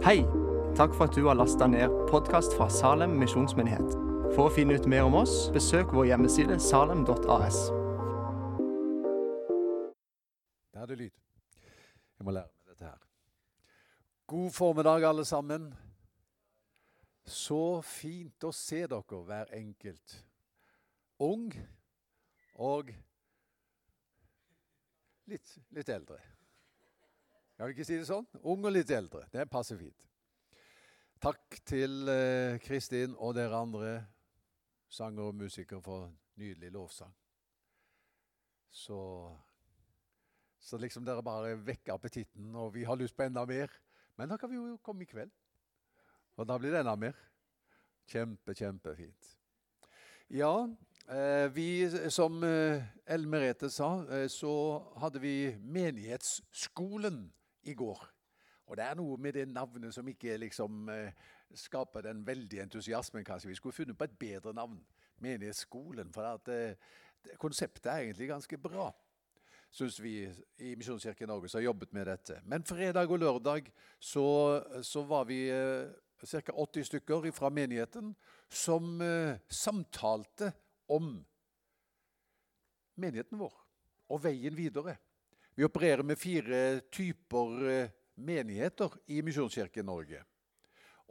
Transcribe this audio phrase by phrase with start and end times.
[0.00, 0.22] Hei!
[0.76, 3.90] Takk for at du har lasta ned podkast fra Salem misjonsmyndighet.
[4.32, 7.58] For å finne ut mer om oss, besøk vår hjemmeside salem.as.
[10.72, 11.12] Der er det lyd.
[12.16, 12.96] Jeg må lære meg dette her.
[14.32, 15.68] God formiddag, alle sammen.
[17.28, 20.18] Så fint å se dere, hver enkelt.
[21.28, 21.52] Ung
[22.56, 22.96] og
[25.28, 26.22] litt, litt eldre.
[27.60, 28.24] Kan vi ikke si det sånn?
[28.48, 29.26] Ung og litt eldre.
[29.28, 30.06] Det passer fint.
[31.20, 33.90] Takk til eh, Kristin og dere andre
[34.88, 36.06] sanger og musikere for
[36.40, 37.10] nydelig lovsang.
[38.72, 38.96] Så,
[40.56, 43.74] så liksom dere bare vekker appetitten, og vi har lyst på enda mer.
[44.16, 45.34] Men da kan vi jo komme i kveld.
[46.40, 47.18] Og da blir det enda mer.
[48.08, 49.34] Kjempe, kjempefint.
[50.32, 50.54] Ja,
[51.12, 51.68] eh, vi
[52.08, 54.54] som eh, Merete sa, eh, så
[55.04, 57.20] hadde vi Menighetsskolen
[57.62, 58.08] i går.
[58.70, 61.12] Og det er noe med det navnet som ikke liksom eh,
[61.58, 63.48] skaper den veldige entusiasmen, kanskje.
[63.50, 64.78] Vi skulle funnet på et bedre navn.
[65.18, 66.12] Menighetsskolen.
[66.14, 68.86] For at, eh, konseptet er egentlig ganske bra,
[69.70, 70.14] syns vi
[70.58, 72.38] i Misjonskirken Norge som har jobbet med dette.
[72.44, 75.90] Men fredag og lørdag så, så var vi eh,
[76.24, 76.52] ca.
[76.54, 78.14] 80 stykker fra menigheten
[78.48, 79.02] som
[79.48, 80.52] samtalte
[80.88, 81.14] om
[83.00, 83.54] menigheten vår
[84.10, 84.96] og veien videre.
[85.60, 90.22] Vi opererer med fire typer eh, menigheter i Misjonskirken Norge.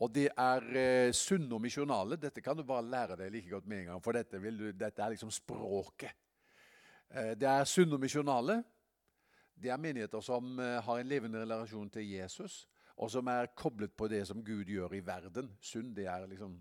[0.02, 2.18] Og det er eh, sunne og misjonale.
[2.18, 5.04] Dette kan du bare lære deg like godt med en gang, for dette, du, dette
[5.06, 6.18] er liksom språket.
[7.14, 8.58] Eh, det er sunne og misjonale.
[9.54, 12.64] Det er menigheter som har en levende relasjon til Jesus,
[12.98, 15.54] og som er koblet på det som Gud gjør i verden.
[15.62, 16.58] Sunn det er liksom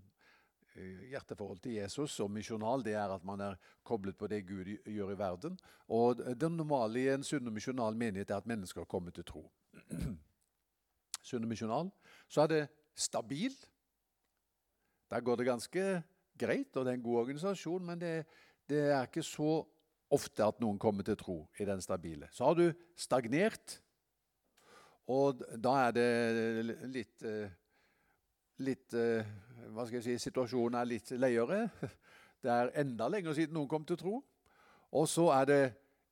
[0.75, 5.13] hjerteforhold til Jesus, og misjonal det er at man er koblet på det Gud gjør
[5.13, 5.57] i verden.
[5.89, 9.43] Og det normale i en sunn og misjonal menighet er at mennesker kommer til tro.
[11.29, 11.91] Sunne misjonal.
[12.29, 12.61] Så er det
[12.95, 13.55] stabil.
[15.09, 15.83] Der går det ganske
[16.39, 18.13] greit, og det er en god organisasjon, men det,
[18.69, 19.63] det, er ikke så
[20.09, 22.29] ofte at noen kommer til tro i den stabile.
[22.31, 23.79] Så har du stagnert,
[25.09, 26.09] og da er det
[26.93, 27.25] litt
[28.59, 28.91] Litt
[29.73, 31.67] Hva skal jeg si Situasjonen er litt leiere.
[32.43, 34.19] Det er enda lenger siden noen kom til tro.
[34.95, 35.63] Og så er det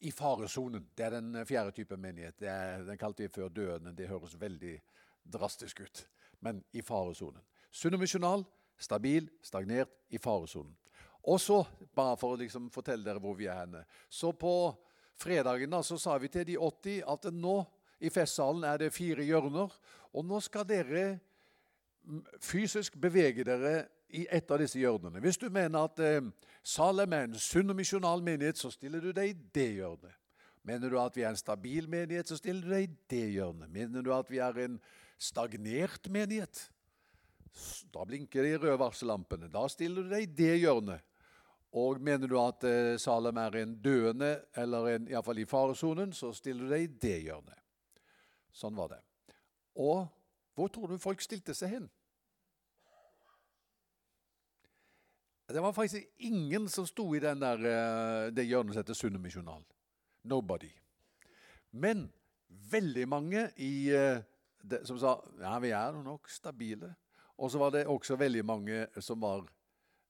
[0.04, 0.90] i faresonen.
[0.96, 2.42] Det er den fjerde type menighet.
[2.44, 3.96] Er, den kalte vi før døende.
[3.96, 4.76] Det høres veldig
[5.24, 6.04] drastisk ut,
[6.44, 7.42] men i faresonen.
[7.72, 8.46] Sunn misjonal,
[8.78, 10.76] stabil, stagnert, i faresonen.
[11.28, 11.62] Og så,
[11.96, 14.72] bare for å liksom fortelle dere hvor vi er henne Så på
[15.20, 17.58] fredagen da, så sa vi til de 80 at nå
[18.00, 19.74] i festsalen er det fire hjørner,
[20.14, 21.18] og nå skal dere
[22.44, 25.20] fysisk bevege dere i et av disse hjørnene.
[25.24, 26.22] Hvis du mener at eh,
[26.64, 30.16] Salem er en sunn og misjonal menighet, så stiller du deg i det hjørnet.
[30.68, 33.72] Mener du at vi er en stabil menighet, så stiller du deg i det hjørnet.
[33.72, 34.80] Mener du at vi er en
[35.20, 36.66] stagnert menighet.
[37.94, 39.48] Da blinker de røde varsellampene.
[39.52, 41.04] Da stiller du deg i det hjørnet.
[41.78, 46.68] Og mener du at eh, Salem er en døende, eller iallfall i faresonen, så stiller
[46.68, 47.64] du deg i det hjørnet.
[48.56, 49.02] Sånn var det.
[49.78, 50.08] Og
[50.58, 51.90] hvor tror du folk stilte seg hen?
[55.48, 59.64] Det var faktisk ingen som sto i der, eh, det hjørnet som heter Sundemisjonal.
[60.24, 60.72] Nobody.
[61.72, 62.12] Men
[62.48, 64.20] veldig mange i eh,
[64.62, 66.96] det, som sa ja, vi er nok stabile.
[67.38, 69.46] Og så var det også veldig mange som var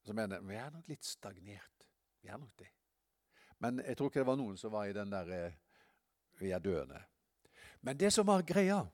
[0.08, 1.84] som mener vi er nok litt stagnert.
[2.24, 2.70] Vi er nok det.
[3.60, 5.58] Men jeg tror ikke det var noen som var i den der eh,
[6.40, 7.02] vi er døende.
[7.82, 8.86] Men det som var greia,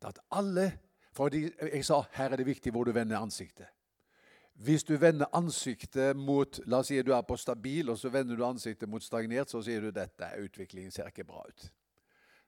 [0.00, 0.72] det at alle
[1.16, 3.70] For jeg sa her er det viktig hvor du vender ansiktet.
[4.56, 8.38] Hvis du vender ansiktet mot La oss si du er på stabil, og så vender
[8.38, 11.66] du ansiktet mot stagnert, så sier du dette utviklingen ser ikke bra ut.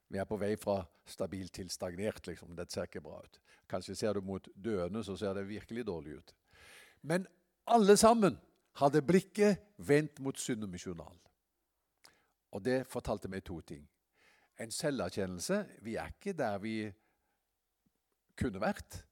[0.09, 2.27] Vi er på vei fra stabil til stagnert.
[2.27, 2.57] liksom.
[2.57, 3.41] Det ser ikke bra ut.
[3.69, 6.35] Kanskje ser du mot døende, så ser det virkelig dårlig ut.
[7.03, 7.27] Men
[7.67, 8.39] alle sammen
[8.81, 11.19] hadde blikket vendt mot syndemisjonal.
[12.53, 13.85] Og det fortalte meg to ting.
[14.59, 15.67] En selverkjennelse.
[15.85, 16.93] Vi er ikke der vi
[18.39, 19.03] kunne vært,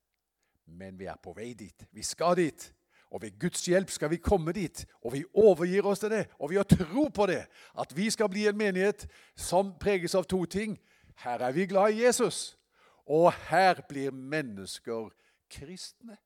[0.66, 1.86] men vi er på vei dit.
[1.92, 2.72] Vi skal dit.
[3.10, 6.26] Og ved Guds hjelp skal vi komme dit, og vi overgir oss til det.
[6.38, 7.44] Og vi har tro på det,
[7.78, 9.06] at vi skal bli en menighet
[9.36, 10.78] som preges av to ting.
[11.22, 12.58] Her er vi glad i Jesus,
[13.06, 15.10] og her blir mennesker
[15.50, 16.18] kristne.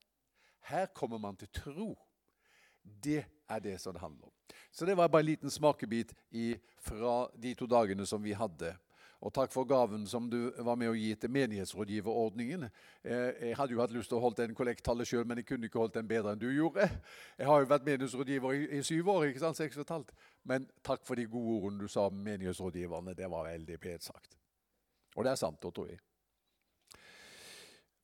[0.65, 1.95] Her kommer man til tro.
[2.83, 4.33] Det er det som det handler om.
[4.71, 6.13] Så det var bare en liten smakebit
[6.81, 8.75] fra de to dagene som vi hadde.
[9.21, 12.63] Og takk for gaven som du var med å gi til menighetsrådgiverordningen.
[13.05, 15.69] Eh, jeg hadde jo hatt lyst til å holde den kollekttallet sjøl, men jeg kunne
[15.69, 16.87] ikke holdt den bedre enn du gjorde.
[17.37, 19.59] Jeg har jo vært menighetsrådgiver i, syv år, ikke sant?
[19.59, 20.15] seks og et halvt.
[20.49, 23.13] Men takk for de gode ordene du sa om menighetsrådgiverne.
[23.17, 24.39] Det var veldig pent sagt.
[25.13, 26.01] Og det er sant, da, tror jeg.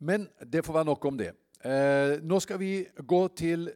[0.05, 1.31] Men det får være nok om det.
[1.65, 2.71] Eh, nå skal vi
[3.01, 3.71] gå til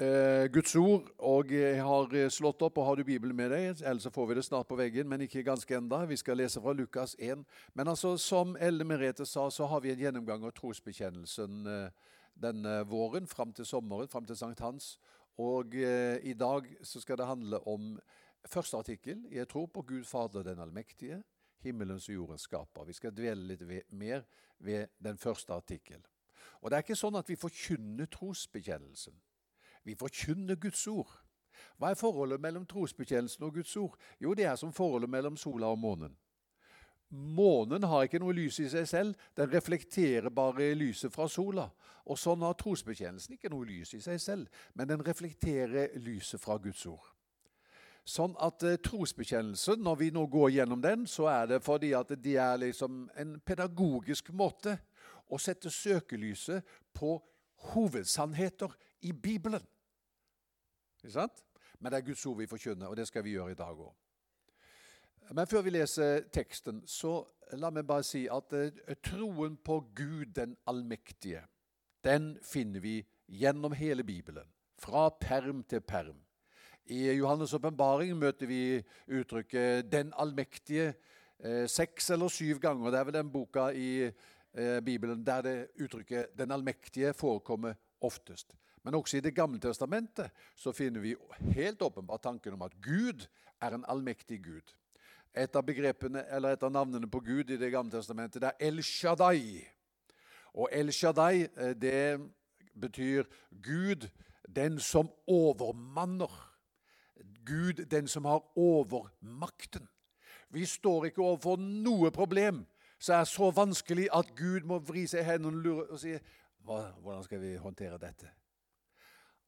[0.00, 3.82] eh, Guds ord, og jeg har slått opp, og har du Bibelen med deg?
[3.82, 6.04] Ellers får vi det snart på veggen, men ikke ganske enda.
[6.10, 7.44] Vi skal lese fra Lukas 1.
[7.74, 12.80] Men altså, som Elle Merete sa, så har vi en gjennomgang av trosbekjennelsen eh, denne
[12.90, 14.62] våren, fram til sommeren, fram til Sankt
[15.36, 17.98] Og eh, i dag så skal det handle om
[18.46, 19.26] første artikkel.
[19.30, 21.22] Jeg tror på Gud Fader den allmektige,
[21.60, 22.84] himmelens og jordens skaper.
[22.84, 24.24] Vi skal dvele litt ved, mer
[24.58, 26.02] ved den første artikkel.
[26.60, 29.14] Og Det er ikke sånn at vi forkynner trosbekjennelsen.
[29.84, 31.10] Vi forkynner Guds ord.
[31.78, 33.96] Hva er forholdet mellom trosbekjennelsen og Guds ord?
[34.22, 36.14] Jo, det er som forholdet mellom sola og månen.
[37.14, 41.68] Månen har ikke noe lys i seg selv, den reflekterer bare lyset fra sola.
[42.10, 46.56] Og sånn har trosbekjennelsen ikke noe lys i seg selv, men den reflekterer lyset fra
[46.58, 47.04] Guds ord.
[48.04, 52.10] Sånn at eh, trosbekjennelsen, når vi nå går gjennom den, så er det fordi at
[52.20, 54.76] det er liksom en pedagogisk måte
[55.32, 57.16] å sette søkelyset på
[57.72, 58.74] hovedsannheter
[59.08, 59.62] i Bibelen.
[61.78, 63.92] Men det er Guds ord vi forkynner, og det skal vi gjøre i dag òg.
[65.32, 67.22] Men før vi leser teksten, så
[67.60, 71.44] la meg bare si at eh, troen på Gud den allmektige,
[72.04, 72.98] den finner vi
[73.28, 74.48] gjennom hele Bibelen.
[74.78, 76.18] Fra perm til perm.
[76.92, 80.92] I Johannes' åpenbaring møter vi uttrykket 'den allmektige'
[81.40, 82.90] eh, seks eller syv ganger.
[82.90, 88.54] Det er vel den boka i eh, Bibelen der det uttrykket 'den allmektige' forekommer oftest.
[88.84, 91.14] Men også i Det gamle testamentet så finner vi
[91.56, 93.26] helt åpenbart tanken om at Gud
[93.60, 94.74] er en allmektig Gud.
[95.34, 98.68] Et av begrepene, eller et av navnene på Gud i Det gamle testamentet det er
[98.68, 99.64] El Shaddai.
[100.54, 102.20] Og El Shaddai eh, det
[102.80, 103.24] betyr
[103.62, 104.08] Gud,
[104.54, 106.30] den som overmanner.
[107.46, 109.88] Gud den som har overmakten.
[110.50, 112.64] Vi står ikke overfor noe problem
[112.98, 116.14] som er så vanskelig at Gud må vri seg i hendene og si
[116.64, 118.30] hvordan skal vi håndtere dette?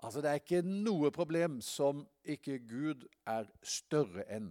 [0.02, 4.50] Altså, Det er ikke noe problem som ikke Gud er større enn.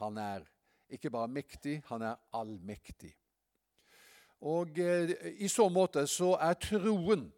[0.00, 0.46] Han er
[0.90, 3.12] ikke bare mektig, han er allmektig.
[4.40, 7.28] Og eh, I så måte så er troen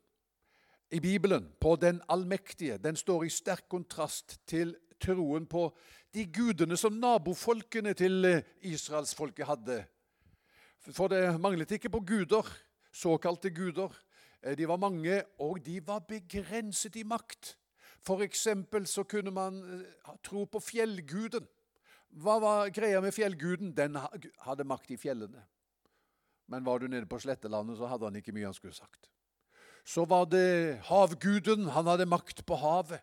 [0.94, 5.68] i Bibelen på den allmektige den står i sterk kontrast til troen på
[6.14, 9.82] de gudene som nabofolkene til eh, israelsfolket hadde.
[10.92, 12.48] For det manglet ikke på guder,
[12.92, 13.92] såkalte guder.
[14.44, 17.56] Eh, de var mange, og de var begrenset i makt.
[18.04, 21.48] For eksempel så kunne man eh, tro på fjellguden.
[22.14, 23.72] Hva var greia med fjellguden?
[23.76, 23.96] Den
[24.44, 25.42] hadde makt i fjellene.
[26.46, 29.08] Men var du nede på slettelandet, så hadde han ikke mye han skulle sagt.
[29.84, 31.68] Så var det havguden.
[31.68, 33.00] Han hadde makt på havet.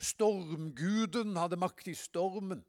[0.00, 2.62] Stormguden hadde makt i stormen.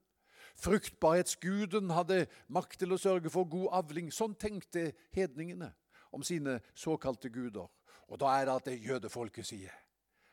[0.59, 4.09] Fruktbarhetsguden hadde makt til å sørge for god avling.
[4.11, 5.71] Sånn tenkte hedningene
[6.11, 7.69] om sine såkalte guder.
[8.12, 9.75] Og da er det at det jødefolket sier.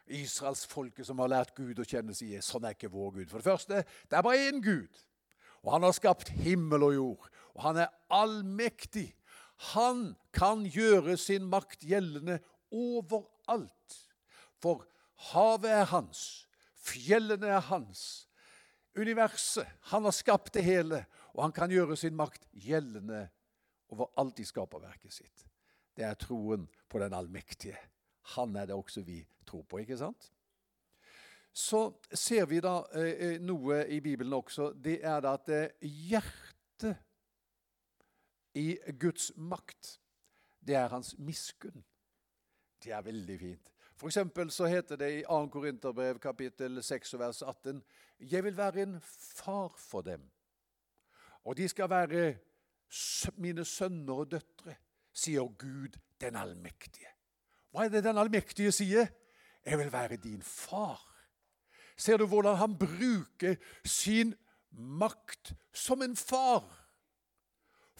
[0.09, 3.29] Israelsfolket som har lært Gud å kjenne, sier sånn er ikke vår Gud.
[3.31, 5.05] For det første, det er bare én Gud.
[5.63, 7.31] Og han har skapt himmel og jord.
[7.55, 9.11] Og han er allmektig.
[9.75, 12.39] Han kan gjøre sin makt gjeldende
[12.75, 13.99] overalt.
[14.59, 14.87] For
[15.33, 16.49] havet er hans,
[16.89, 18.29] Fjellene er hans.
[18.97, 19.67] Universet.
[19.93, 21.05] Han har skapt det hele,
[21.35, 23.27] og han kan gjøre sin makt gjeldende
[23.93, 25.45] overalt i skaperverket sitt.
[25.99, 27.75] Det er troen på den allmektige.
[28.37, 30.29] Han er det også vi tror på, ikke sant?
[31.53, 31.81] Så
[32.15, 34.71] ser vi da eh, eh noe i Bibelen også.
[34.79, 37.01] Det er da at eh, hjertet
[38.55, 39.99] i Guds makt,
[40.61, 41.83] det er hans miskunn.
[42.79, 43.73] Det er veldig fint.
[43.99, 45.47] For eksempel så heter det i 2.
[45.51, 47.83] Korinterbrev kapittel 6 vers 18
[48.21, 50.31] Jeg vil være en far for dem,
[51.45, 52.37] og de skal være
[53.37, 54.77] mine sønner og døtre,
[55.19, 57.11] sier Gud den allmektige.
[57.73, 59.11] Hva er det den allmektige sier?
[59.67, 61.03] Jeg vil være din far.
[61.99, 64.35] Ser du hvordan han bruker sin
[64.71, 66.65] makt som en far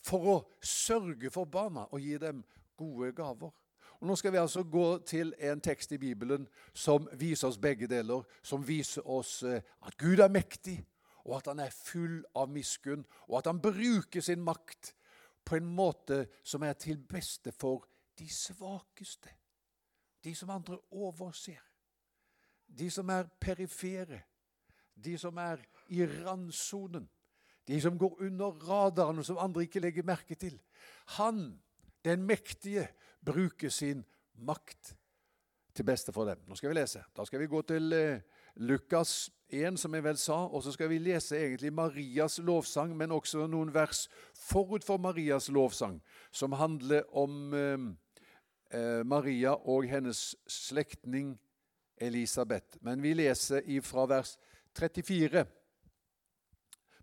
[0.07, 2.45] for å sørge for barna og gi dem
[2.79, 3.51] gode gaver?
[3.99, 7.89] Og Nå skal vi altså gå til en tekst i Bibelen som viser oss begge
[7.91, 8.23] deler.
[8.43, 10.79] Som viser oss eh, at Gud er mektig,
[11.27, 14.95] og at han er full av miskunn, og at han bruker sin makt
[15.49, 17.87] på en måte som er til beste for
[18.19, 19.31] de svakeste.
[20.25, 21.63] De som andre overser.
[22.69, 24.21] De som er perifere.
[24.93, 27.09] De som er i randsonen.
[27.69, 30.61] De som går under radaren, og som andre ikke legger merke til.
[31.17, 31.61] Han,
[32.05, 32.89] den mektige,
[33.25, 34.95] bruker sin makt
[35.75, 36.45] til beste for dem.
[36.47, 37.05] Nå skal vi lese.
[37.17, 38.21] Da skal vi gå til eh,
[38.57, 43.13] Lukas 1, som jeg vel sa, og så skal vi lese egentlig Marias lovsang, men
[43.13, 46.01] også noen vers forut for Marias lovsang,
[46.33, 47.87] som handler om eh,
[48.77, 51.39] eh, Maria og hennes slektning
[51.97, 52.79] Elisabeth.
[52.81, 54.37] Men vi leser fra vers
[54.77, 55.47] 34.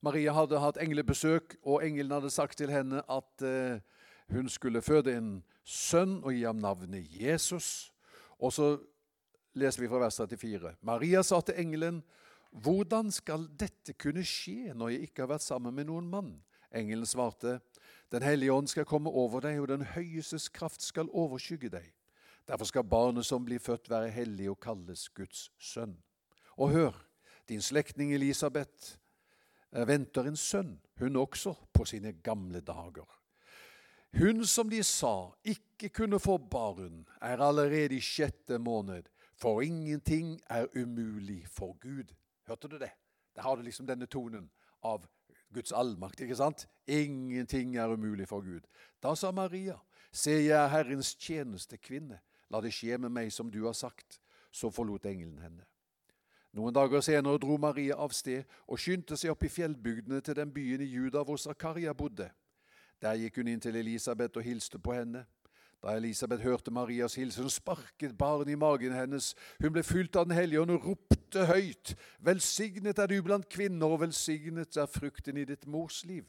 [0.05, 3.81] Maria hadde hatt englebesøk, og engelen hadde sagt til henne at eh,
[4.29, 5.31] hun skulle føde en
[5.65, 7.91] sønn og gi ham navnet Jesus.
[8.37, 8.75] Og så
[9.57, 10.75] leser vi fra vers 34.
[10.81, 12.03] Maria sa til engelen,
[12.55, 17.05] 'Hvordan skal dette kunne skje når jeg ikke har vært sammen med noen mann?' Engelen
[17.05, 17.59] svarte,
[18.11, 21.93] 'Den hellige ånd skal komme over deg, og den høyestes kraft skal overskygge deg.'
[22.47, 25.97] Derfor skal barnet som blir født, være hellig og kalles Guds sønn.
[26.57, 26.93] Og hør,
[27.49, 28.97] din slektning Elisabeth
[29.73, 33.07] eh, venter en sønn, hun også, på sine gamle dager.
[34.17, 40.39] Hun som de sa ikke kunne få barn, er allerede i sjette måned, for ingenting
[40.49, 42.13] er umulig for Gud.
[42.47, 42.91] Hørte du det?
[43.35, 44.49] Der har du liksom denne tonen
[44.83, 45.05] av
[45.53, 46.21] Guds allmakt.
[46.21, 46.67] ikke sant?
[46.87, 48.67] Ingenting er umulig for Gud.
[49.03, 49.77] Da sa Maria,
[50.11, 52.19] se jeg er Herrens tjeneste kvinne.
[52.49, 54.19] La det skje med meg som du har sagt.
[54.51, 55.65] Så forlot engelen henne.
[56.55, 60.53] Noen dager senere dro Maria av sted og skyndte seg opp i fjellbygdene til den
[60.55, 62.29] byen i Juda hvor Zakaria bodde.
[63.03, 65.25] Der gikk hun inn til Elisabeth og hilste på henne.
[65.83, 69.33] Da Elisabeth hørte Marias hilsen, sparket barnet i magen hennes.
[69.61, 71.95] Hun ble fylt av Den hellige ånd og ropte høyt.
[72.19, 76.25] Velsignet er du blant kvinner, og velsignet er frukten i ditt mors liv.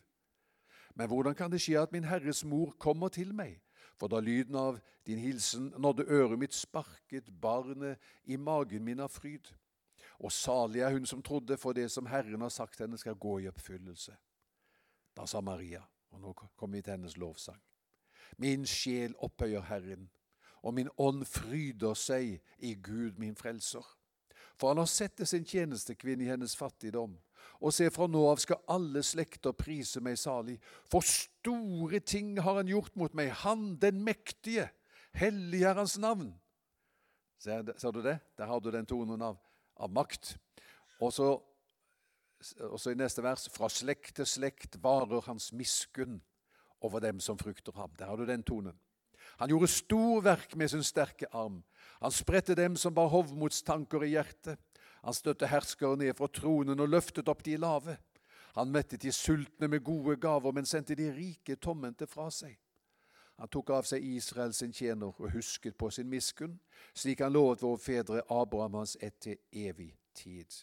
[0.95, 3.61] Men hvordan kan det skje at min Herres mor kommer til meg?
[3.97, 9.09] For da lyden av din hilsen nådde øret mitt, sparket barnet i magen min av
[9.09, 9.53] fryd.
[10.19, 13.39] Og salig er hun som trodde, for det som Herren har sagt henne, skal gå
[13.39, 14.17] i oppfyllelse.
[15.17, 17.61] Da sa Maria, og nå kommer vi til hennes lovsang.
[18.39, 20.11] Min sjel opphøyer Herren,
[20.63, 23.85] og min ånd fryder seg i Gud min frelser.
[24.57, 27.17] For han har sett det sin tjenestekvinne i hennes fattigdom.
[27.61, 30.57] Og se, fra nå av skal alle slekter prise meg salig.
[30.91, 34.69] For store ting har han gjort mot meg, han den mektige.
[35.17, 36.33] Hellig er hans navn.
[37.41, 38.19] Ser, du det?
[38.37, 39.37] Der har du den tonen av,
[39.77, 40.35] av makt.
[41.01, 41.29] Og så,
[42.91, 46.21] i neste vers fra slekt til slekt varer hans miskunn
[46.87, 47.93] over dem som frykter ham.
[47.99, 48.79] Der har du den tonen.
[49.37, 51.63] Han gjorde storverk med sin sterke arm.
[52.01, 54.59] Han spredte dem som bar hovmodstanker i hjertet.
[55.05, 57.99] Han støtte herskere ned fra tronen og løftet opp de lave.
[58.57, 62.57] Han mettet de sultne med gode gaver, men sendte de rike tomhendte fra seg.
[63.37, 66.57] Han tok av seg Israel sin tjener og husket på sin miskunn,
[66.97, 70.57] slik han lovet våre fedre Abraham hans ett til evig tid.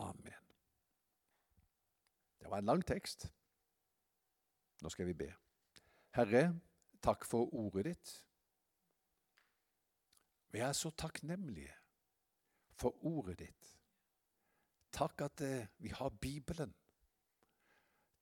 [0.00, 0.40] Amen.
[2.40, 3.28] Det var en lang tekst.
[4.82, 5.30] Nå skal vi be.
[6.16, 6.42] Herre,
[7.02, 8.12] takk for ordet ditt.
[10.52, 11.72] Vi er så takknemlige
[12.76, 13.68] for ordet ditt.
[14.92, 16.74] Takk at eh, vi har Bibelen.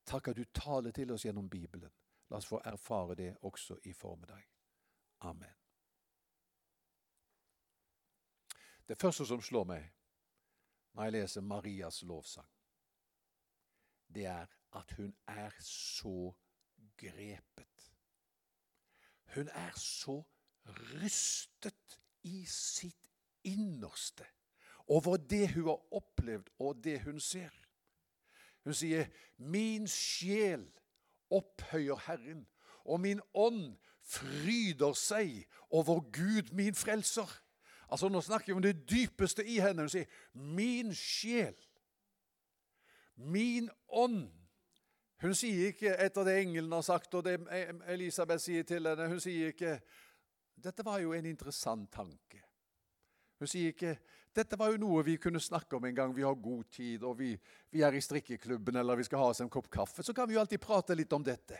[0.06, 1.90] Takk at du taler til oss gjennom Bibelen.
[2.30, 4.44] La oss få erfare det også i formiddag.
[5.20, 5.56] Amen.
[8.86, 9.90] Det første som slår meg
[10.92, 12.48] når jeg leser Marias lovsang,
[14.14, 16.32] det er at hun er så
[17.00, 17.86] grepet.
[19.34, 20.20] Hun er så
[20.66, 23.08] rystet i sitt
[23.44, 24.26] innerste
[24.90, 27.50] over det hun har opplevd og det hun ser.
[28.64, 30.66] Hun sier, 'Min sjel
[31.30, 32.48] opphøyer Herren,
[32.84, 37.40] og min ånd fryder seg over Gud, min frelser.'
[37.90, 39.82] Altså Nå snakker vi om det dypeste i henne.
[39.82, 40.04] Hun sier,
[40.34, 41.56] 'Min sjel,
[43.16, 44.39] min ånd'
[45.20, 47.36] Hun sier ikke etter det engelen har sagt, og det
[47.92, 49.80] Elisabeth sier til henne Hun sier ikke
[50.60, 52.40] 'Dette var jo en interessant tanke'.
[53.38, 53.98] Hun sier ikke
[54.34, 57.18] 'Dette var jo noe vi kunne snakke om en gang vi har god tid, og
[57.18, 57.38] vi,
[57.70, 60.02] vi er i strikkeklubben, eller vi skal ha oss en kopp kaffe'.
[60.02, 61.58] Så kan vi jo alltid prate litt om dette.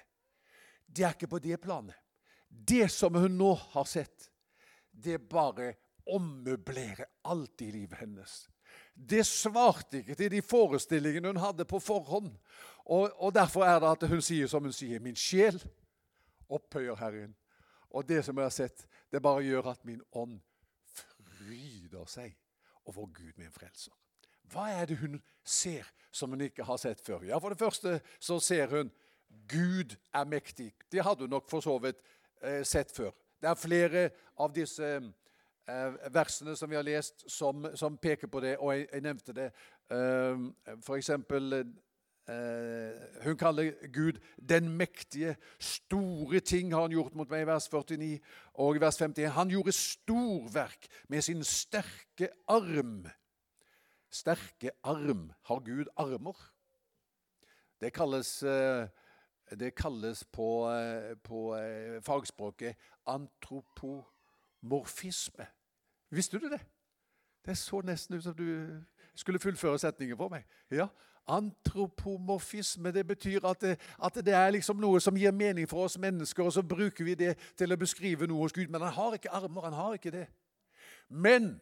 [0.87, 1.97] Det er ikke på det planet.
[2.49, 4.31] Det som hun nå har sett,
[4.91, 5.75] det bare
[6.07, 8.49] ommøblerer alt i livet hennes.
[8.95, 12.33] Det svarte ikke til de forestillingene hun hadde på forhånd.
[12.85, 15.63] Og, og, Derfor er det at hun sier som hun sier, 'Min sjel
[16.49, 17.35] opphøyer Herren'.
[17.91, 20.41] Og det som jeg har sett, det bare gjør at min ånd
[20.87, 22.37] fryder seg
[22.85, 23.93] over Gud, min frelser.
[24.51, 27.23] Hva er det hun ser som hun ikke har sett før?
[27.23, 28.91] Ja, For det første så ser hun
[29.49, 30.73] Gud er mektig.
[30.93, 31.99] Det hadde hun nok for så vidt
[32.43, 33.11] eh, sett før.
[33.41, 35.11] Det er flere av disse eh,
[36.13, 39.53] versene som vi har lest, som, som, peker på det, og jeg, jeg nevnte det.
[39.91, 40.51] Eh,
[40.83, 41.63] for eksempel
[42.31, 44.13] Eh, hun kaller Gud
[44.49, 45.35] 'den mektige'.
[45.59, 48.21] Store ting har han gjort mot meg, i vers 49
[48.55, 49.31] og vers 51.
[49.31, 53.07] Han gjorde storverk med sin sterke arm.
[54.11, 55.33] Sterke arm.
[55.43, 56.53] Har Gud armer?
[57.81, 58.87] Det kalles uh,
[59.59, 65.47] Det kalles på, eh, på eh, fagspråket antropomorfisme.
[66.11, 66.61] Visste du det?
[67.47, 68.81] Det så nesten ut som du
[69.15, 70.45] skulle fullføre setningen for meg.
[70.71, 70.89] Ja,
[71.31, 75.99] Antropomorfisme det betyr at det, at det, er liksom noe som gir mening for oss
[75.99, 78.67] mennesker, og så bruker vi det til å beskrive noe hos Gud.
[78.69, 79.63] Men han har ikke armer.
[79.63, 80.27] han har ikke det.
[81.09, 81.61] Men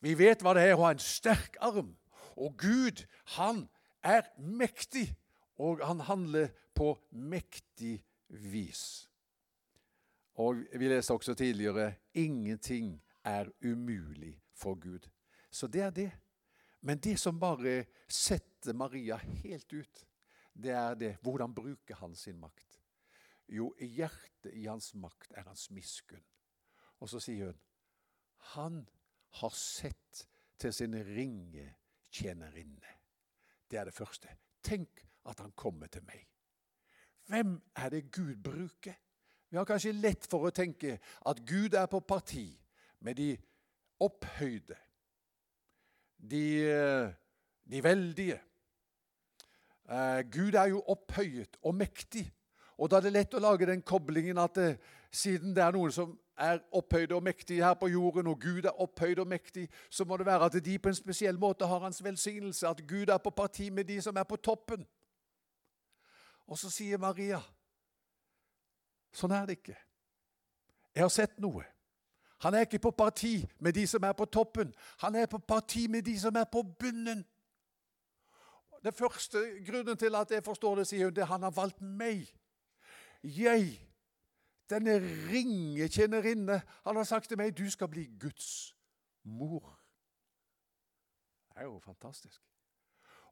[0.00, 1.96] vi vet hva det er å ha en sterk arm.
[2.36, 3.04] Og Gud,
[3.36, 3.66] han
[4.02, 5.10] er mektig,
[5.58, 9.08] og han handler på mektig vis.
[10.40, 15.08] Og Vi leste også tidligere ingenting er umulig for Gud.
[15.50, 16.10] Så det er det.
[16.80, 20.06] Men det som bare setter Maria helt ut,
[20.54, 22.80] det er det hvordan bruker han sin makt?
[23.48, 26.24] Jo, hjertet i hans makt er hans miskunn.
[27.00, 27.60] Og så sier hun
[28.54, 28.88] han
[29.40, 30.26] har sett
[30.58, 31.74] til sin ringe
[32.10, 32.96] tjenerinne.
[33.70, 34.28] Det er det første.
[34.62, 36.24] Tenk at han kommer til meg.
[37.26, 38.94] Hvem er det Gud bruker?
[39.50, 40.96] Vi har kanskje lett for å tenke
[41.26, 42.59] at Gud er på parti
[43.00, 43.30] med de
[44.00, 44.76] opphøyde,
[46.30, 46.44] de,
[47.70, 48.40] de veldige.
[49.90, 52.26] Uh, Gud er jo opphøyet og mektig.
[52.78, 54.68] Og da er det lett å lage den koblingen at det,
[55.12, 58.80] siden det er noen som er opphøyde og mektige her på jorden, og Gud er
[58.80, 62.00] opphøyd og mektig, så må det være at de på en spesiell måte har hans
[62.04, 64.86] velsignelse, at Gud er på parti med de som er på toppen.
[66.46, 67.40] Og så sier Maria
[69.10, 69.74] Sånn er det ikke.
[70.94, 71.64] Jeg har sett noe.
[72.40, 74.74] Han er ikke på parti med de som er på toppen.
[74.98, 77.24] Han er på parti med de som er på bunnen.
[78.84, 81.82] Den første grunnen til at jeg forstår det, sier hun, det er han har valgt
[81.82, 82.24] meg.
[83.22, 83.90] Jeg
[84.70, 86.62] denne ringe tjenerinne.
[86.84, 88.76] Han har sagt til meg du skal bli Guds
[89.24, 89.66] mor.
[91.50, 92.40] Det er jo fantastisk.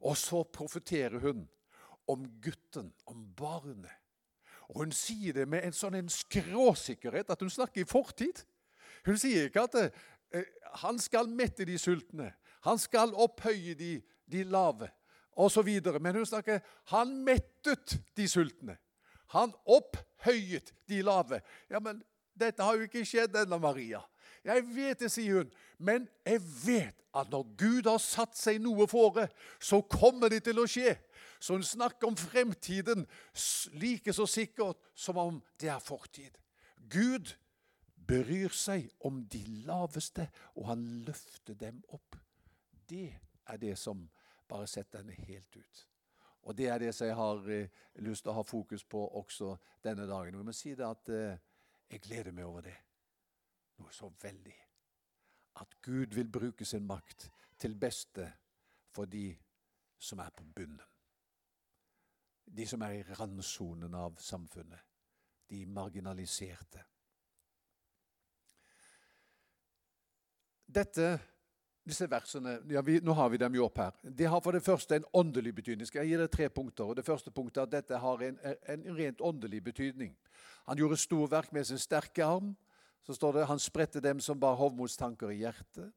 [0.05, 1.47] Og så profeterer hun
[2.07, 3.91] om gutten, om barnet.
[4.69, 8.43] Og Hun sier det med en sånn en skråsikkerhet at hun snakker i fortid.
[9.05, 10.45] Hun sier ikke at eh,
[10.83, 12.31] han skal mette de sultne,
[12.67, 14.89] han skal opphøye de, de lave
[15.39, 15.69] osv.
[16.01, 16.59] Men hun snakker
[16.91, 18.77] han mettet de sultne.
[19.35, 21.41] Han opphøyet de lave.
[21.69, 22.01] Ja, men
[22.39, 24.01] dette har jo ikke skjedd ennå, Maria.
[24.43, 28.87] Jeg vet det, sier hun, men jeg vet at når Gud har satt seg noe
[28.89, 29.27] fore,
[29.59, 30.93] så kommer det til å skje.
[31.39, 33.05] Så hun snakker om fremtiden
[33.79, 36.35] like så sikkert som om det er fortid.
[36.91, 37.33] Gud
[38.09, 40.25] bryr seg om de laveste,
[40.57, 42.17] og han løfter dem opp.
[42.89, 43.13] Det
[43.45, 44.07] er det som
[44.49, 45.85] bare setter henne helt ut.
[46.49, 47.69] Og Det er det som jeg har eh,
[48.01, 49.51] lyst til å ha fokus på også
[49.83, 50.35] denne dagen.
[50.35, 51.37] Og jeg må si det at eh,
[51.91, 52.77] jeg gleder meg over det.
[53.77, 54.55] Noe så veldig.
[55.61, 58.25] At Gud vil bruke sin makt til beste
[58.95, 59.27] for de
[59.99, 60.81] som er på bunnen.
[62.49, 64.81] De som er i randsonen av samfunnet.
[65.49, 66.81] De marginaliserte.
[70.69, 71.17] Dette
[71.89, 73.93] disse versene, ja, vi, Nå har vi dem jo opp her.
[74.03, 75.87] De har for det første en åndelig betydning.
[75.89, 76.91] Skal jeg gi deg tre punkter?
[76.91, 78.37] og Det første punktet er at dette har en,
[78.73, 80.13] en rent åndelig betydning.
[80.69, 82.53] Han gjorde storverk med sin sterke arm.
[83.07, 85.89] Så står det han spredte dem som bar hovmodstanker i hjertet.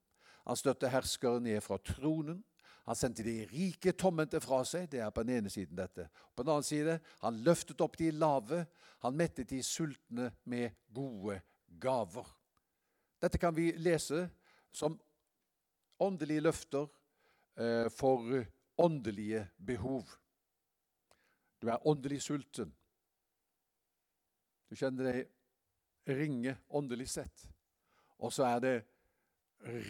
[0.46, 2.40] Han støtte herskere ned fra tronen.
[2.88, 4.88] Han sendte de rike tomhendte fra seg.
[4.90, 6.08] Det er på den ene siden dette.
[6.34, 8.64] På den annen side, han løftet opp de lave.
[9.04, 11.36] Han mettet de sultne med gode
[11.82, 12.26] gaver.
[13.22, 14.24] Dette kan vi lese
[14.72, 14.98] som
[16.02, 16.88] åndelige løfter
[17.56, 18.44] eh, for
[18.82, 20.08] åndelige behov.
[21.62, 22.72] Du er åndelig sulten.
[24.70, 27.44] Du kjenner deg ringe åndelig sett.
[28.18, 28.76] Og så er det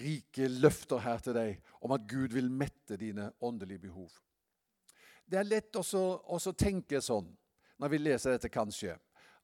[0.02, 4.10] rike løfter her til deg om at Gud vil mette dine åndelige behov.
[5.24, 7.30] Det er lett å tenke sånn
[7.80, 8.98] når vi leser dette, kanskje,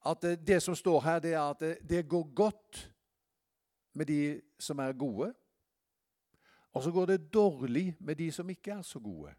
[0.07, 2.85] at det som står her, det er at det går godt
[3.99, 5.33] med de som er gode,
[6.73, 9.35] og så går det dårlig med de som ikke er så gode.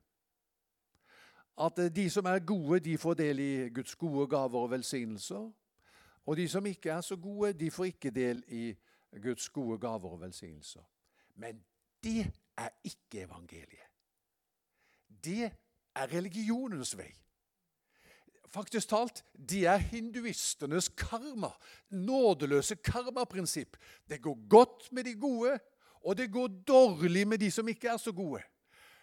[1.59, 5.51] At eh, de som er gode, de får del i Guds gode gaver og velsignelser.
[6.25, 8.75] Og de som ikke er så gode, de får ikke del i
[9.23, 10.83] Guds gode gaver og velsignelser.
[11.35, 11.63] Men
[12.03, 13.87] det er ikke evangeliet.
[15.23, 15.51] Det
[15.95, 17.11] er religionens vei.
[18.49, 21.51] Faktisk talt, de er hinduistenes karma.
[21.93, 23.77] Nådeløse karmaprinsipp.
[24.09, 25.59] Det går godt med de gode,
[26.05, 28.41] og det går dårlig med de som ikke er så gode.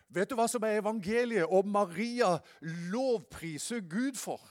[0.09, 4.43] Vet du hva som er evangeliet, og Maria lovpriser Gud for?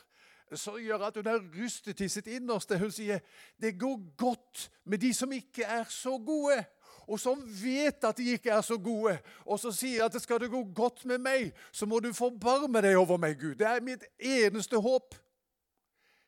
[0.55, 2.77] Så gjør at hun er rystet i sitt innerste.
[2.79, 3.23] Hun sier
[3.61, 6.59] det går godt med de som ikke er så gode,
[7.07, 9.17] og som vet at de ikke er så gode.
[9.45, 12.97] Og som sier at skal det gå godt med meg, så må du forbarme deg
[12.97, 13.55] over meg, Gud.
[13.59, 15.15] Det er mitt eneste håp.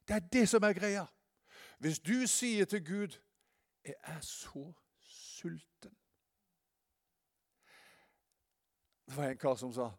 [0.08, 1.06] Det er det som er greia.
[1.80, 3.18] Hvis du sier til Gud
[3.86, 5.96] 'Jeg er så sulten'
[9.06, 9.92] Det var en kar som sa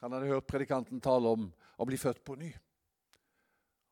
[0.00, 2.54] Han hadde hørt predikanten tale om å bli født på ny.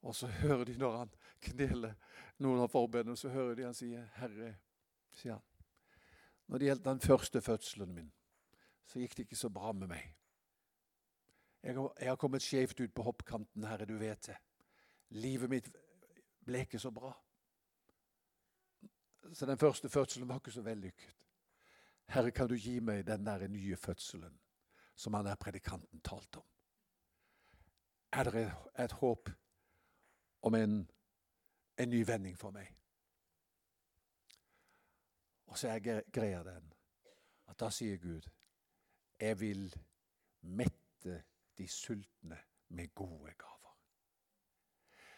[0.03, 1.95] Og så hører de når han kneler
[2.39, 4.55] noen av forbedene, så hører de han sier 'Herre',
[5.13, 5.48] sier han.
[6.49, 8.13] Når det gjelder den første fødselen min,
[8.85, 10.15] så gikk det ikke så bra med meg.
[11.63, 14.37] Jeg har kommet skjevt ut på hoppkanten, Herre, du vet det.
[15.11, 15.69] Livet mitt
[16.45, 17.13] ble ikke så bra.
[19.33, 21.17] Så den første fødselen var ikke så vellykket.
[22.09, 24.39] Herre, kan du gi meg den der nye fødselen
[24.97, 26.47] som han der predikanten talte om?
[28.13, 29.29] Er det et håp
[30.43, 30.91] om en,
[31.79, 32.73] en ny vending for meg?
[35.49, 36.73] Og så er greier den
[37.49, 38.29] at da sier Gud
[39.19, 39.65] jeg vil
[40.41, 41.23] mette
[41.59, 43.75] de sultne med gode gaver.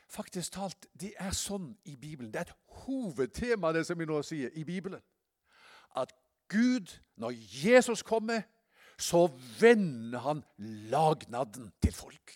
[0.08, 2.32] Faktisk talt, det er sånn i Bibelen.
[2.32, 5.02] Det er et hovedtema det som vi nå sier i Bibelen.
[5.96, 6.14] At
[6.50, 8.42] Gud, når Jesus kommer,
[8.98, 9.26] så
[9.60, 10.42] vender han
[10.90, 12.34] lagnaden til folk.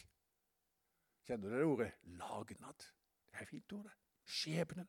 [1.27, 1.91] Kjenner du det ordet?
[2.21, 2.87] Lagnad.
[3.31, 3.91] Det er fint ord.
[4.25, 4.89] Skjebnen.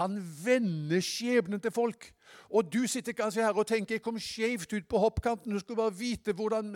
[0.00, 2.12] Han vender skjebnen til folk.
[2.50, 5.52] Og du sitter kanskje her og tenker jeg kom skjevt ut på hoppkanten.
[5.52, 6.74] Du skulle bare vite hvordan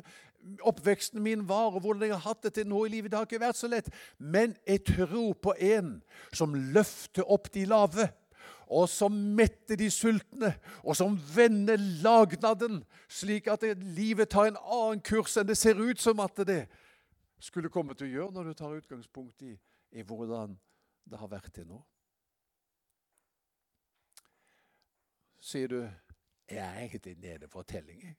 [0.65, 3.11] oppveksten min var, og hvordan jeg har hatt det til nå i livet.
[3.11, 3.91] Det har ikke vært så lett.
[4.19, 5.99] Men jeg tror på en
[6.33, 8.09] som løfter opp de lave
[8.71, 10.53] og som metter de sultne,
[10.87, 15.99] og som vender lagnaden, slik at livet tar en annen kurs enn det ser ut
[16.01, 16.61] som at det
[17.43, 19.57] skulle komme til å gjøre når du tar utgangspunkt i,
[19.91, 20.55] i hvordan
[21.11, 21.81] det har vært til nå.
[25.41, 25.91] Sier du
[26.49, 28.17] 'Jeg er egentlig nede for telling'.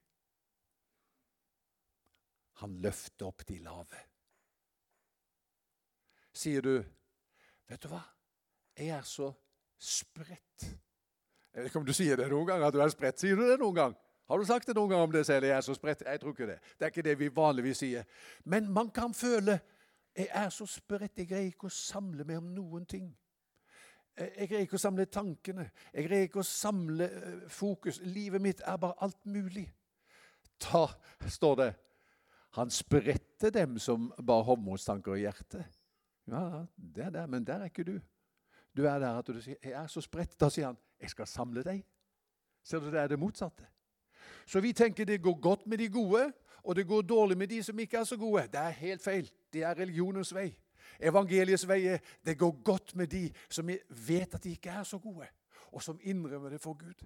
[2.51, 3.97] Han løfter opp de lave.
[6.33, 6.83] Sier du
[7.67, 8.01] 'Vet du hva?
[8.77, 9.33] Jeg er så
[9.79, 10.61] spredt.
[11.53, 13.19] Jeg vet ikke om du sier det noen gang, at du er spredt.
[13.19, 13.95] Sier du det noen gang?
[14.27, 15.45] Har du sagt det noen gang om det selv?
[15.45, 16.03] Jeg er så spredt?
[16.05, 16.59] Jeg tror ikke det.
[16.79, 18.03] Det er ikke det vi vanligvis sier.
[18.45, 19.59] Men man kan føle
[20.15, 23.11] jeg er så spredt, jeg greier ikke å samle meg om noen ting.
[24.17, 25.69] Jeg greier ikke å samle tankene.
[25.93, 28.01] Jeg greier ikke å samle eh, fokus.
[28.03, 29.65] Livet mitt er bare alt mulig.
[30.61, 30.87] Da
[31.27, 31.71] står det
[32.51, 35.63] Han spredte dem som bar hovmodstanker i hjertet.
[36.27, 37.95] Ja, det er der, men der er ikke du.
[38.75, 40.37] Du er der at du sier 'Jeg er så spredt'.
[40.39, 41.83] Da sier han 'Jeg skal samle deg'.
[42.63, 43.65] Ser du, det er det motsatte.
[44.45, 47.63] Så vi tenker det går godt med de gode, og det går dårlig med de
[47.63, 48.41] som ikke er så gode.
[48.41, 49.31] Det er helt feil.
[49.53, 50.55] Det er religionens vei.
[51.01, 54.99] Evangeliets vei er det går godt med de som vet at de ikke er så
[55.01, 55.27] gode,
[55.71, 57.05] og som innrømmer det for Gud.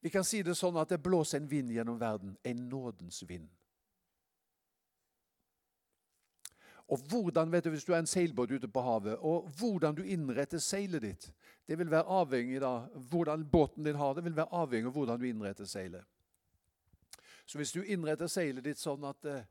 [0.00, 3.48] Vi kan si det sånn at det blåser en vind gjennom verden, en nådens vind.
[6.86, 10.04] Og hvordan, vet du, Hvis du er en seilbåt ute på havet, og hvordan du
[10.04, 11.32] innretter seilet ditt
[11.66, 15.20] det vil være avhengig da, Hvordan båten din har det, vil være avhengig av hvordan
[15.20, 16.04] du innretter seilet.
[17.46, 19.42] Så hvis du innretter seilet ditt sånn at, eh,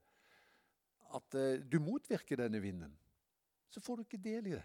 [1.15, 2.95] at eh, du motvirker denne vinden,
[3.69, 4.63] så får du ikke del i det.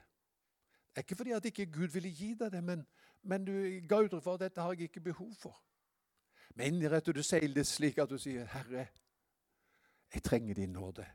[0.90, 2.86] Det er ikke fordi at ikke Gud ville gi deg det, men,
[3.22, 3.52] men du
[3.88, 5.62] ga uttrykk for at dette har jeg ikke behov for.
[6.54, 8.86] Men innretter du seilet slik at du sier, 'Herre,
[10.14, 11.06] jeg trenger din nåde'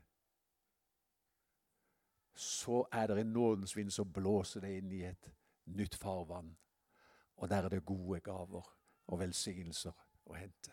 [2.36, 5.30] så er det en nådens vind som blåser deg inn i et
[5.64, 6.56] nytt farvann.
[7.36, 8.66] Og der er det gode gaver
[9.06, 9.92] og velsignelser
[10.26, 10.72] å hente.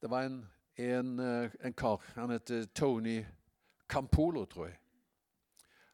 [0.00, 0.40] Det var en,
[0.78, 3.26] en, eh, en kar, han heter Tony
[3.86, 4.78] Campolo, tror jeg.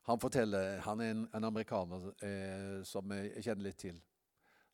[0.02, 4.00] Han forteller, han er en, en amerikaner eh, som jeg kjenner litt til.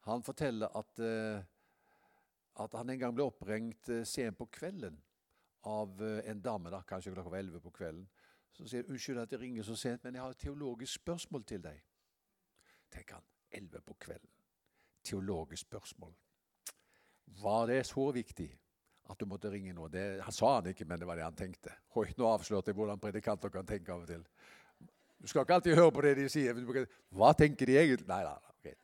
[0.09, 1.45] Han forteller at, eh,
[2.65, 4.97] at han en gang ble oppringt eh, sent på kvelden
[5.71, 8.09] av eh, en dame, da, kanskje klokka var elleve på kvelden,
[8.57, 11.63] som sier 'Unnskyld at jeg ringer så sent, men jeg har et teologisk spørsmål til
[11.63, 11.85] deg'.
[12.91, 13.29] Tenker han.
[13.51, 14.31] Elleve på kvelden.
[15.05, 16.15] Teologisk spørsmål.
[17.43, 18.51] Var det så viktig
[19.11, 19.89] at du måtte ringe nå?
[19.93, 21.75] Det, han sa han ikke, men det var det han tenkte.
[21.99, 24.25] Oi, nå avslørte jeg hvordan predikanter kan tenke av og til.
[25.21, 26.61] Du skal ikke alltid høre på det de sier.
[27.11, 28.09] Hva tenker de egentlig?
[28.09, 28.77] Nei, nei, okay.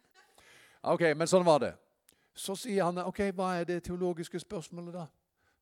[0.95, 1.73] ok, men sånn var det.
[2.37, 5.07] Så sier han ok, hva er det teologiske spørsmålet, da?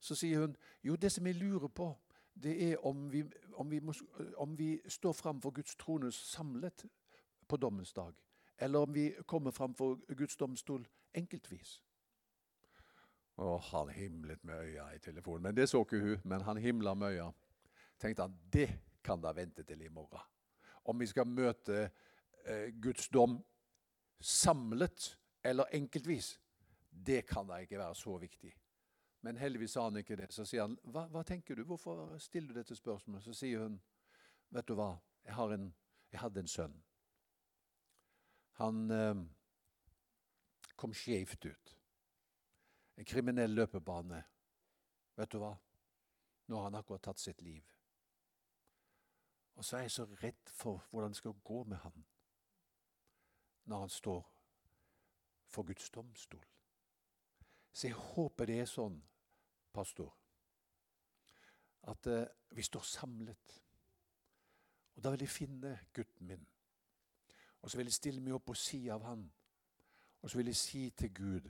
[0.05, 1.88] så sier hun jo, det som jeg lurer på,
[2.35, 3.22] det er om vi,
[3.55, 3.92] om vi, må,
[4.37, 6.85] om vi står framfor Guds trone samlet
[7.48, 8.12] på dommens dag,
[8.59, 11.81] eller om vi kommer framfor Guds domstol enkeltvis.
[13.37, 15.42] Og han himlet med øya i telefonen.
[15.42, 16.20] Men det så ikke hun.
[16.25, 17.31] Men han himla med øya.
[17.99, 18.68] Tenkte han, det
[19.05, 20.20] kan da vente til i morgen.
[20.85, 21.90] Om vi skal møte
[22.44, 23.38] eh, Guds dom
[24.20, 26.40] samlet eller enkeltvis,
[26.90, 28.53] det kan da ikke være så viktig.
[29.20, 30.31] Men heldigvis sa han ikke det.
[30.33, 31.64] Så sier han, hva, hva tenker du?
[31.64, 33.25] Hvorfor stiller du dette spørsmålet?
[33.25, 33.81] Så sier hun,
[34.55, 34.92] Vet du hva?
[35.27, 35.70] Jeg, en,
[36.12, 36.75] jeg hadde en sønn.
[38.61, 39.23] Han eh,
[40.79, 41.73] kom skjevt ut.
[42.97, 44.23] En kriminell løpebane.
[45.17, 45.55] Vet du hva?
[46.47, 47.65] Nå har han akkurat tatt sitt liv.
[49.55, 52.05] Og så er jeg så redd for hvordan det skal gå med han
[53.65, 54.33] når han står
[55.49, 56.45] for Guds domstol.
[57.73, 58.99] Så jeg håper det er sånn,
[59.73, 60.11] pastor,
[61.91, 63.55] at eh, vi står samlet.
[64.95, 66.45] Og da vil jeg finne gutten min.
[67.63, 69.25] Og så vil jeg stille meg opp på sida av han.
[70.21, 71.49] Og så vil jeg si til Gud,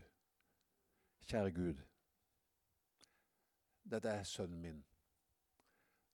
[1.26, 1.74] kjære Gud,
[3.90, 4.84] dette er sønnen min.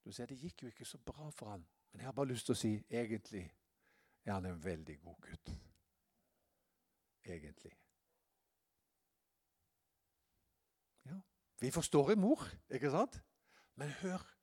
[0.05, 2.47] Du ser, Det gikk jo ikke så bra for han, men jeg har bare lyst
[2.47, 3.45] til å si egentlig
[4.25, 5.53] er han en veldig god gutt.
[7.25, 7.73] Egentlig.
[11.05, 11.21] Ja,
[11.61, 13.23] Vi forstår en mor, ikke sant?
[13.75, 14.37] Men hør.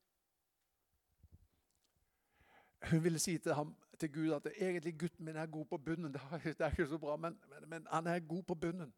[2.89, 6.13] Hun ville si til, ham, til Gud at egentlig gutten min er god på bunnen.
[6.43, 8.93] Det er ikke så bra, men, men, men han er god på bunnen.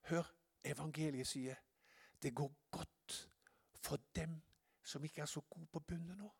[0.00, 1.56] Hør, evangeliet sier
[2.22, 3.30] det går godt
[3.74, 4.40] for dem
[4.84, 6.30] som ikke er så gode på bunnen nå.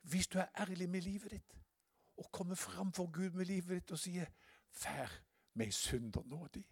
[0.00, 1.56] Hvis du er ærlig med livet ditt
[2.16, 4.26] og kommer fram for Gud med livet ditt og sier
[4.70, 5.22] 'Fær
[5.54, 6.64] meg synder nådig'.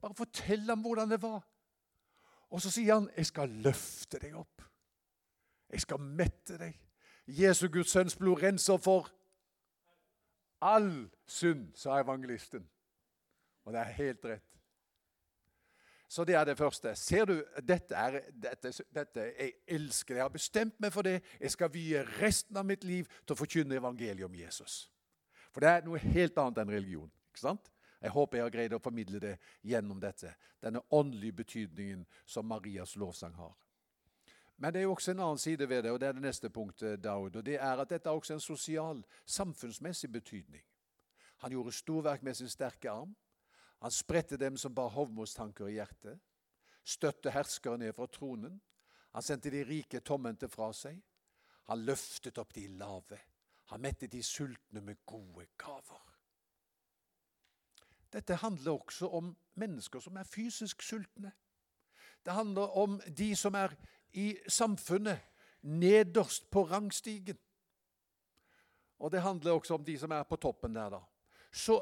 [0.00, 1.48] Bare fortell ham hvordan det var.
[2.50, 4.62] Og så sier han 'Jeg skal løfte deg opp'.
[5.68, 6.80] Jeg skal mette deg.
[7.26, 9.10] Jesu Guds sønns blod renser for
[10.60, 12.70] all synd, sa evangelisten.
[13.64, 14.60] Og det er helt rett.
[16.08, 16.94] Så det er det første.
[16.94, 20.18] Ser du, dette er, dette, dette, Jeg elsker det.
[20.18, 21.20] Jeg har bestemt meg for det.
[21.40, 24.90] Jeg skal vie resten av mitt liv til å forkynne evangeliet om Jesus.
[25.50, 27.10] For det er noe helt annet enn religion.
[27.30, 27.70] ikke sant?
[28.00, 30.34] Jeg håper jeg har greid å formidle det gjennom dette.
[30.62, 33.54] Denne åndelige betydningen som Marias lovsang har.
[34.56, 36.50] Men det er jo også en annen side ved det, og det er det neste
[36.50, 37.36] punktet, Daud.
[37.36, 40.62] og det er at Dette har også en sosial, samfunnsmessig betydning.
[41.36, 43.16] Han gjorde storverk med sin sterke arm.
[43.78, 46.18] Han spredte dem som bar hovmodstanker i hjertet.
[46.84, 48.60] Støtte herskere ned fra tronen.
[49.12, 50.98] Han sendte de rike tomhendte fra seg.
[51.66, 53.18] Han løftet opp de lave.
[53.72, 56.02] Han mettet de sultne med gode gaver.
[58.12, 61.32] Dette handler også om mennesker som er fysisk sultne.
[62.24, 63.74] Det handler om de som er
[64.12, 65.18] i samfunnet
[65.62, 67.38] nederst på rangstigen.
[68.98, 71.00] Og det handler også om de som er på toppen der, da.
[71.52, 71.80] Så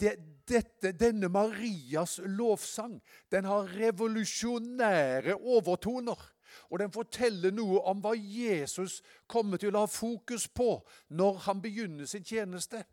[0.00, 0.14] det,
[0.48, 2.98] dette, denne Marias lovsang
[3.32, 6.30] den har revolusjonære overtoner.
[6.70, 10.76] Og den forteller noe om hva Jesus kommer til å ha fokus på
[11.10, 12.84] når han begynner sin tjeneste.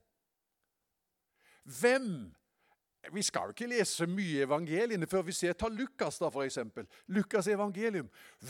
[1.64, 2.32] Hvem
[3.10, 6.86] vi skal jo ikke lese mye evangeliene før vi ser Ta Lukas, da, eksempel.
[7.08, 8.10] Lukas evangelium.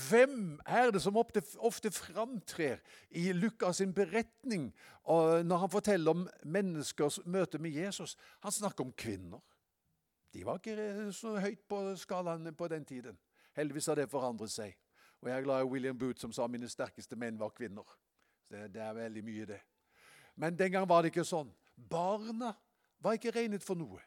[0.10, 4.74] Hvem er det som ofte, ofte framtrer i Lukas' sin beretning
[5.08, 8.18] når han forteller om menneskers møte med Jesus?
[8.44, 9.40] Han snakker om kvinner.
[10.34, 13.18] De var ikke så høyt på skalaen på den tiden.
[13.56, 14.76] Heldigvis har det forandret seg.
[15.22, 17.88] Og jeg er glad i William Booth, som sa mine sterkeste menn var kvinner.
[18.52, 19.60] Det, det er veldig mye, det.
[20.36, 21.52] Men den gang var det ikke sånn.
[21.76, 22.54] Barna
[23.00, 24.00] var ikke regnet for noe.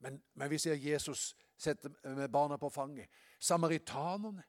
[0.00, 3.08] Men, men vi ser Jesus sette med barna på fanget.
[3.40, 4.42] Samaritanerne,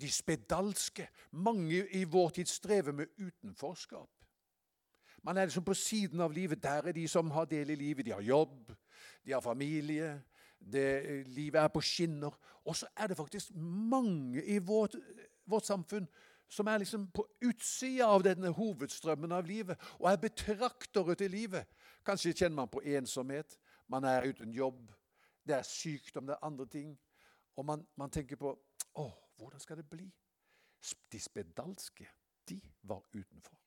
[0.00, 1.08] de spedalske.
[1.30, 4.10] Mange i vår tid strever med utenforskap.
[5.22, 6.62] Man er liksom på siden av livet.
[6.62, 8.06] Der er de som har del i livet.
[8.06, 8.72] De har jobb,
[9.24, 10.22] de har familie.
[10.58, 12.38] Det, livet er på skinner.
[12.64, 13.54] Og så er det faktisk
[13.90, 14.94] mange i vårt,
[15.46, 16.06] vårt samfunn
[16.48, 21.66] som er liksom på utsida av denne hovedstrømmen av livet og er betraktere til livet.
[22.06, 23.58] Kanskje kjenner man på ensomhet.
[23.88, 24.92] Man er uten jobb.
[25.46, 26.98] Det er sykdom, det er andre ting.
[27.56, 28.54] Og man, man tenker på
[28.98, 29.06] Å,
[29.38, 30.08] hvordan skal det bli?
[31.12, 32.06] De spedalske,
[32.48, 33.58] de var utenfor.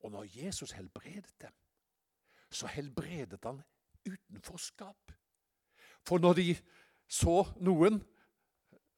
[0.00, 1.52] Og når Jesus helbredet dem,
[2.50, 3.62] så helbredet han
[4.06, 5.12] utenforskap.
[6.06, 6.56] For når de
[7.08, 8.00] så noen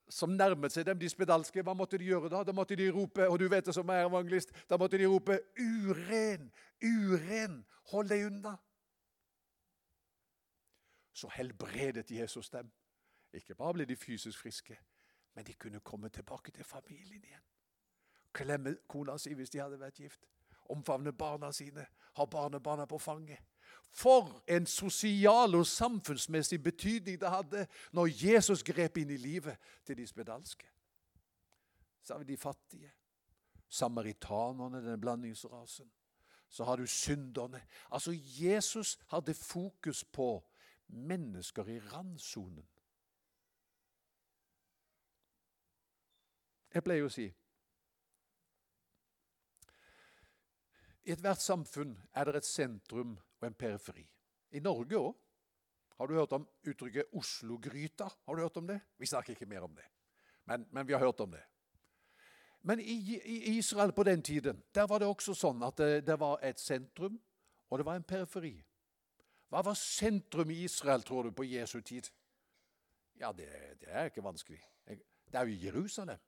[0.09, 2.43] som nærmet seg dem, de spedalske, hva måtte de gjøre da?
[2.45, 5.41] Da måtte de rope, og du vet det som er evangelist, da måtte de rope
[5.59, 6.51] 'Uren!
[6.83, 7.64] Uren!
[7.93, 8.57] Hold deg unna!'
[11.18, 12.70] Så helbredet Jesus dem.
[13.33, 14.78] Ikke bare ble de fysisk friske,
[15.35, 17.44] men de kunne komme tilbake til familien igjen.
[18.33, 20.28] Klemme kona si hvis de hadde vært gift.
[20.70, 21.87] Omfavne barna sine.
[22.16, 23.40] Ha barnebarna på fanget.
[23.90, 29.96] For en sosial og samfunnsmessig betydning det hadde når Jesus grep inn i livet til
[29.96, 30.68] de spedalske.
[32.02, 32.92] Så har vi de fattige.
[33.68, 35.90] Samaritanerne, den blandingsrasen.
[36.48, 37.62] Så har du synderne.
[37.90, 40.44] Altså, Jesus hadde fokus på
[40.88, 42.66] mennesker i randsonen.
[46.74, 47.27] Jeg pleier å si
[51.09, 54.05] I ethvert samfunn er det et sentrum og en periferi.
[54.53, 55.14] I Norge òg.
[55.98, 58.07] Har du hørt om uttrykket Oslo-gryta?
[58.27, 58.77] Har du hørt om det?
[59.01, 59.87] Vi snakker ikke mer om det,
[60.44, 61.40] men, men vi har hørt om det.
[62.61, 66.18] Men i, i, Israel på den tiden der var det også sånn at det, det
[66.20, 67.16] var et sentrum,
[67.70, 68.55] og det var en periferi.
[69.48, 72.11] Hva var sentrum i Israel, tror du, på Jesu tid?
[73.20, 73.48] Ja, det,
[73.80, 74.61] det er ikke vanskelig.
[74.88, 76.18] Det er jo Jerusalem.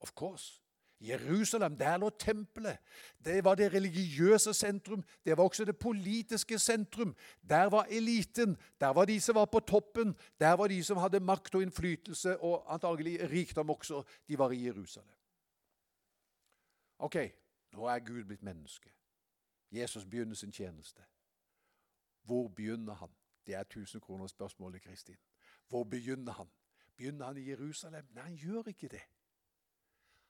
[0.00, 0.62] Of course.
[1.02, 2.78] Jerusalem, der lå tempelet.
[3.24, 5.04] Det var det religiøse sentrum.
[5.24, 7.16] Det var også det politiske sentrum.
[7.48, 8.56] Der var eliten.
[8.80, 10.16] Der var de som var på toppen.
[10.40, 14.02] Der var de som hadde makt og innflytelse og antagelig rikdom også.
[14.28, 15.16] De var i Jerusalem.
[16.98, 17.16] Ok,
[17.72, 18.92] nå er Gud blitt menneske.
[19.72, 21.02] Jesus begynner sin tjeneste.
[22.22, 23.10] Hvor begynner han?
[23.46, 25.16] Det er 1000 kroner spørsmålet, Kristin.
[25.68, 26.50] Hvor begynner han?
[26.96, 28.06] Begynner han i Jerusalem?
[28.14, 29.02] Nei, han gjør ikke det.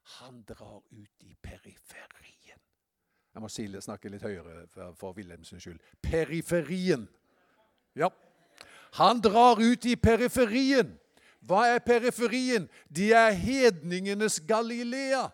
[0.03, 2.61] Han drar ut i periferien.
[3.35, 5.81] Jeg må snakke litt høyere for, for Wilhelmsens skyld.
[6.03, 7.09] Periferien.
[7.97, 8.09] Ja.
[8.99, 10.99] Han drar ut i periferien.
[11.41, 12.69] Hva er periferien?
[12.89, 15.31] De er hedningenes Galilea.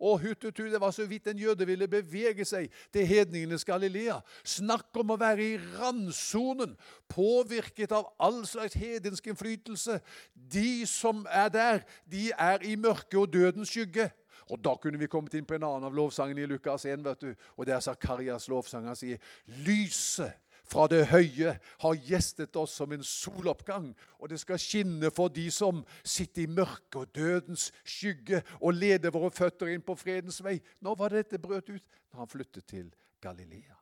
[0.00, 4.18] Og hututu, det var så vidt en jøde ville bevege seg til hedningenes Galilea.
[4.44, 6.74] Snakk om å være i randsonen,
[7.08, 10.00] påvirket av all slags hedensk innflytelse.
[10.34, 14.10] De som er der, de er i mørke og dødens skygge.
[14.50, 17.02] Og Da kunne vi kommet inn på en annen av lovsangene i Lukas 1.
[17.04, 19.18] vet du, og Det er Zakarias lovsanger sier
[19.66, 25.32] lyset fra det høye har gjestet oss som en soloppgang, og det skal skinne for
[25.32, 30.42] de som sitter i mørket og dødens skygge, og leder våre føtter inn på fredens
[30.44, 30.58] vei.
[30.82, 31.84] Når var det dette brøt ut?
[32.12, 32.90] Når han flyttet til
[33.22, 33.78] Galilea.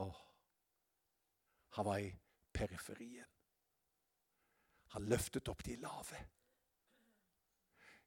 [0.00, 0.20] Åh,
[1.78, 2.10] han var i
[2.52, 3.28] periferien.
[4.90, 6.18] Han løftet opp de lave.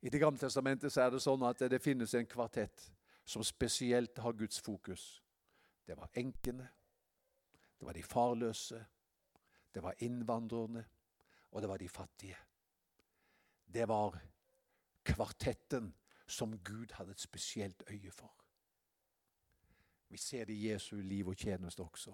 [0.04, 2.89] I Det gamle testamentet er det sånn at det finnes en kvartett
[3.23, 5.22] som spesielt har Guds fokus.
[5.88, 6.69] Det var enkene,
[7.80, 8.86] det var de farløse,
[9.74, 10.86] det var innvandrerne,
[11.52, 12.38] og det var de fattige.
[13.74, 14.19] Det var
[15.04, 15.93] kvartetten
[16.28, 18.34] som Gud hadde et spesielt øye for.
[20.10, 22.13] Vi ser det i Jesu liv og tjeneste også.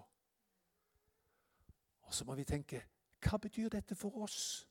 [2.02, 2.82] Og så må vi tenke
[3.20, 4.66] hva betyr dette for oss?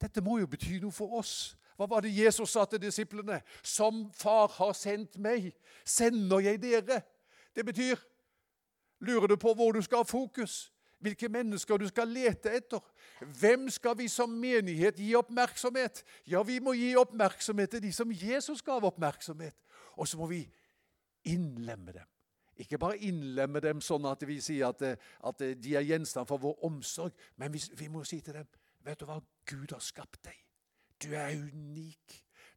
[0.00, 1.56] Dette må jo bety noe for oss.
[1.76, 3.40] Hva var det Jesus sa til disiplene?
[3.62, 5.50] Som far har sendt meg,
[5.84, 7.02] sender jeg dere.
[7.58, 7.98] Det betyr
[9.00, 10.72] Lurer du på hvor du skal ha fokus?
[10.98, 12.82] Hvilke mennesker du skal lete etter?
[13.38, 16.02] Hvem skal vi som menighet gi oppmerksomhet?
[16.26, 19.54] Ja, vi må gi oppmerksomhet til de som Jesus gav oppmerksomhet.
[19.94, 20.40] Og så må vi
[21.30, 22.06] innlemme dem.
[22.58, 24.82] Ikke bare innlemme dem sånn at vi sier at,
[25.22, 28.48] at de er gjenstand for vår omsorg, men vi, vi må si til dem
[28.86, 29.18] Vet du hva?
[29.46, 30.36] Gud har skapt deg.
[31.02, 32.14] Du er unik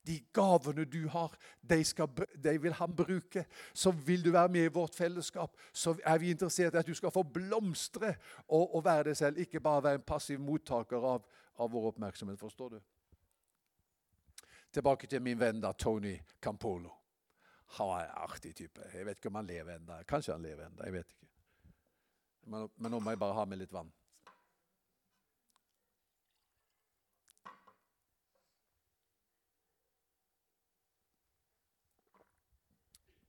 [0.08, 2.10] de gavene du har, de, skal,
[2.44, 3.46] de, vil han bruke.
[3.74, 5.58] Så vil du være med i vårt fellesskap.
[5.74, 8.16] Så er vi interessert i at du skal få blomstre
[8.48, 9.38] og, og være deg selv.
[9.38, 12.40] Ikke bare være en passiv mottaker av, av vår oppmerksomhet.
[12.40, 12.80] Forstår du?
[14.72, 16.94] Tilbake til min venn da, Tony Campolo.
[17.78, 18.84] Han er en artig type.
[18.94, 20.02] Jeg vet ikke om han lever ennå.
[20.08, 20.84] Kanskje han lever ennå.
[20.84, 21.28] Jeg vet ikke.
[22.52, 23.92] Men, men nå må jeg bare ha med litt vann.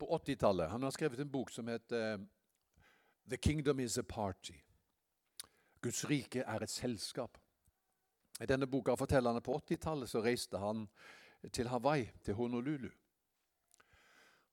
[0.02, 0.70] På 80-tallet.
[0.70, 2.18] Han har skrevet en bok som heter eh,
[3.30, 4.56] The Kingdom Is a Party.
[5.82, 7.38] Guds rike er et selskap.
[8.40, 10.88] I denne boka forteller han at på 80-tallet så reiste han
[11.54, 12.90] til Hawaii, til Honolulu.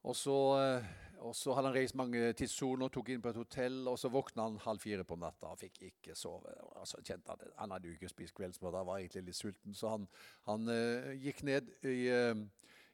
[0.04, 0.86] Og så, eh,
[1.20, 4.14] og så hadde han reist mange tidssoner, og tok inn på et hotell, og så
[4.14, 6.54] våkna han halv fire på natta og fikk ikke sove.
[6.76, 9.96] Altså, kjente han, han hadde jo ikke spist kveldsmat, han var egentlig litt sulten, så
[9.98, 10.06] han,
[10.46, 12.46] han uh, gikk ned i uh,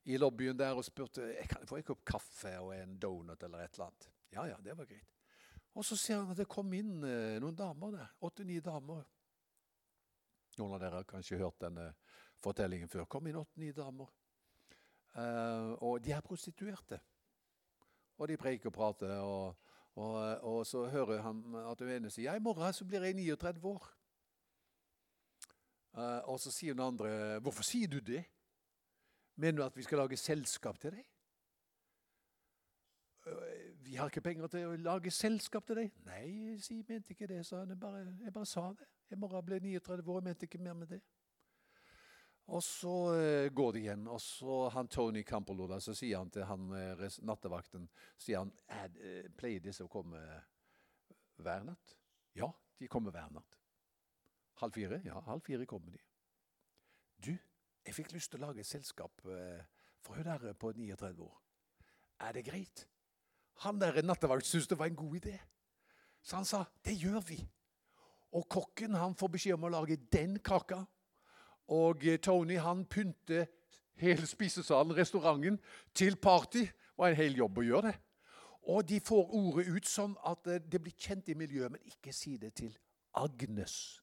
[0.05, 3.63] i lobbyen der og spurte jeg kan få en kopp kaffe og en donut eller
[3.63, 4.09] et eller annet.
[4.35, 5.15] Ja, ja, det var greit.
[5.75, 8.11] Og så ser han at det kom inn eh, noen damer der.
[8.23, 9.01] Åtte-ni damer.
[10.59, 11.89] Noen av dere har kanskje hørt denne
[12.39, 13.07] fortellingen før.
[13.09, 14.13] kom inn åtte-ni damer.
[15.15, 17.01] Eh, og de er prostituerte.
[18.15, 19.17] Og de preiker og prater.
[19.19, 19.57] Og,
[19.95, 23.17] og, og, så hører han at hun ene sier ja, i morgen så blir jeg
[23.17, 23.89] 39 år.
[25.95, 28.23] Eh, og så sier den andre hvorfor sier du det?
[29.36, 31.05] Mener du at vi skal lage selskap til deg?
[33.86, 35.91] Vi har ikke penger til å lage selskap til deg.
[36.05, 36.23] Nei,
[36.55, 37.73] jeg mente ikke det, sa han.
[37.73, 38.88] Jeg bare, jeg bare sa det.
[39.09, 41.01] Jeg morgen ble 39 år, jeg mente ikke mer med det.
[42.45, 46.45] Og så uh, går det igjen, og så han Tony Campolola, så sier han til
[46.45, 47.88] han uh, nattevakten
[48.21, 48.51] sier han,
[49.38, 50.21] Pleier disse å komme
[51.41, 51.95] hver natt?
[52.38, 53.57] Ja, de kommer hver natt.
[54.61, 55.01] Halv fire?
[55.05, 56.03] Ja, halv fire kommer de.
[57.25, 57.33] Du,
[57.86, 59.61] jeg fikk lyst til å lage et selskap eh,
[60.01, 61.36] for hun der på 39 år.
[62.25, 62.88] Er det greit?
[63.63, 65.36] Han der nattevakt syntes det var en god idé.
[66.21, 67.39] Så han sa det gjør vi.
[68.36, 70.81] Og kokken han får beskjed om å lage den kaka.
[71.71, 73.45] Og eh, Tony han pynter
[74.01, 75.59] hele spisesalen, restauranten,
[75.93, 76.65] til party.
[76.65, 77.99] Det var en hel jobb å gjøre det.
[78.73, 81.71] Og de får ordet ut sånn at eh, det blir kjent i miljøet.
[81.71, 82.73] Men ikke si det til
[83.13, 84.01] Agnes.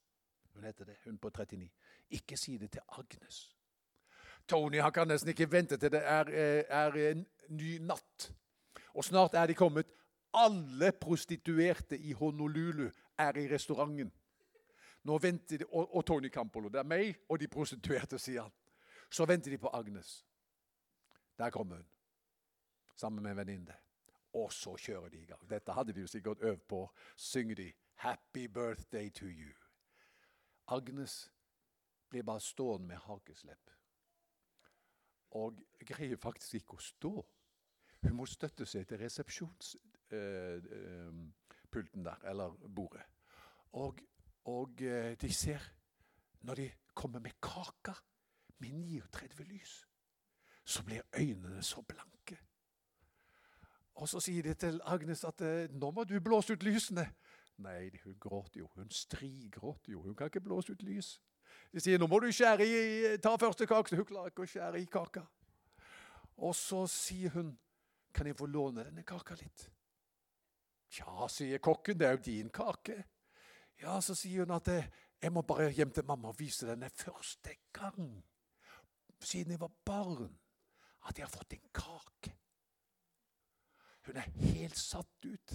[0.55, 1.69] Hun heter det, hun på 39.
[2.17, 3.45] Ikke si det til Agnes.
[4.49, 8.33] Tony han kan nesten ikke vente til det er, eh, er en ny natt.
[8.95, 9.87] Og snart er de kommet.
[10.35, 14.13] Alle prostituerte i Honolulu er i restauranten.
[15.05, 16.69] Nå venter de, og, og Tony Campolo.
[16.69, 18.53] Det er meg og de prostituerte, sier han.
[19.11, 20.25] Så venter de på Agnes.
[21.39, 21.89] Der kommer hun,
[22.97, 23.77] sammen med en venninne.
[24.33, 25.43] Og så kjører de i gang.
[25.51, 26.91] Dette hadde de jo sikkert øvd på.
[27.17, 29.59] Synger de 'Happy birthday to you'.
[30.67, 31.33] Agnes
[32.09, 33.71] blir bare stående med hakeslepp.
[35.39, 37.13] Og greier faktisk ikke å stå.
[38.03, 43.05] Hun må støtte seg til resepsjonspulten eh, der, eller bordet.
[43.81, 44.01] Og,
[44.51, 45.63] og eh, de ser,
[46.43, 47.95] når de kommer med kaka
[48.59, 49.89] med 39 lys,
[50.65, 52.39] så blir øynene så blanke.
[53.95, 57.15] Og så sier de til Agnes at eh, nå må du blåse ut lysene.
[57.63, 58.71] Nei, hun gråter jo.
[58.75, 60.03] Hun strigråter jo.
[60.03, 61.21] Hun kan ikke blåse ut lys.
[61.73, 62.81] De sier nå må du skjære i,
[63.23, 63.97] ta første kake.
[63.97, 65.25] Hun klarer ikke å skjære i kaka.
[66.43, 67.53] Og så sier hun
[68.13, 69.69] kan jeg få låne denne kaka litt.
[70.93, 72.99] Tja, sier kokken, det er jo din kake.
[73.81, 77.57] Ja, så sier hun at jeg må bare hjem til mamma og vise denne første
[77.73, 78.21] gang
[79.23, 80.29] siden jeg var barn
[81.09, 82.35] at jeg har fått en kake.
[84.07, 85.55] Hun er helt satt ut.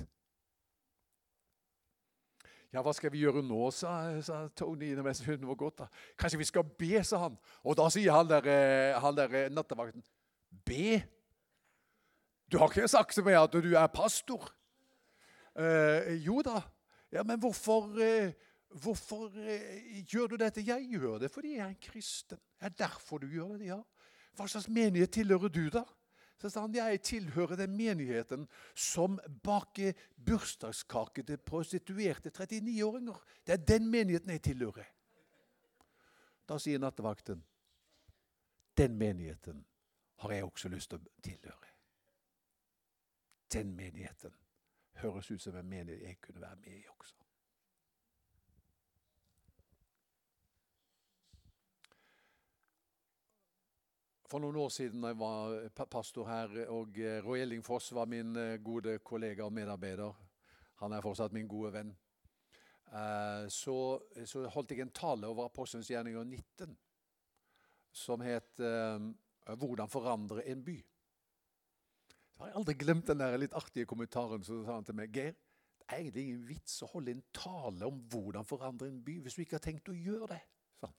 [2.77, 5.79] Ja, hva skal vi gjøre nå, sa, sa Tony mens hun var gått.
[5.79, 5.87] da.
[6.13, 7.37] Kanskje vi skal be, sa han.
[7.65, 10.03] Og da sier han der, eh, han der eh, nattevakten,
[10.67, 10.99] be?
[12.45, 14.45] Du har ikke sagt til meg at du er pastor?
[15.57, 16.61] Eh, jo da.
[17.09, 18.37] Ja, Men hvorfor, eh,
[18.69, 20.61] hvorfor eh, gjør du dette?
[20.61, 22.37] Jeg gjør det fordi jeg er en kristen.
[22.37, 23.81] Det er derfor du gjør det, ja.
[24.37, 25.81] Hva slags menighet tilhører du, da?
[26.37, 33.21] Så sa han jeg tilhører den menigheten som baker bursdagskake til prostituerte 39-åringer.
[33.47, 34.85] Det er den menigheten jeg tilhører.
[36.47, 37.41] Da sier nattevakten
[38.77, 39.65] den menigheten
[40.21, 41.71] har jeg også lyst til å tilhøre.
[43.53, 44.35] Den menigheten
[45.01, 47.26] høres ut som en menighet jeg kunne være med i også.
[54.27, 58.35] For noen år siden jeg var pastor her, og eh, Roy Elling Foss var min
[58.35, 60.11] eh, gode kollega og medarbeider
[60.81, 61.93] Han er fortsatt min gode venn.
[62.91, 63.77] Eh, så,
[64.27, 66.75] så holdt jeg en tale over Apostelens gjerninger 19
[67.97, 70.83] som het 'Hvordan forandre en by'.
[72.31, 75.09] Så har jeg aldri glemt den der litt artige kommentaren som sa han til meg.
[75.09, 75.31] Geir,
[75.79, 79.33] det er egentlig ingen vits å holde en tale om hvordan forandre en by hvis
[79.33, 80.41] du ikke har tenkt å gjøre det.
[80.83, 80.93] Sånn.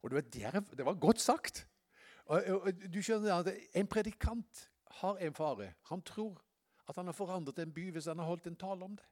[0.00, 1.66] Og det var, det var godt sagt.
[2.24, 4.68] Og, og, du skjønner at En predikant
[5.00, 5.74] har en fare.
[5.90, 6.40] Han tror
[6.88, 9.06] at han har forandret en by hvis han har holdt en tale om det.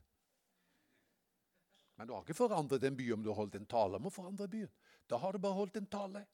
[1.96, 4.12] Men du har ikke forandret en by om du har holdt en tale om å
[4.12, 4.70] forandre byen.
[5.08, 6.24] Da har du bare holdt en tale.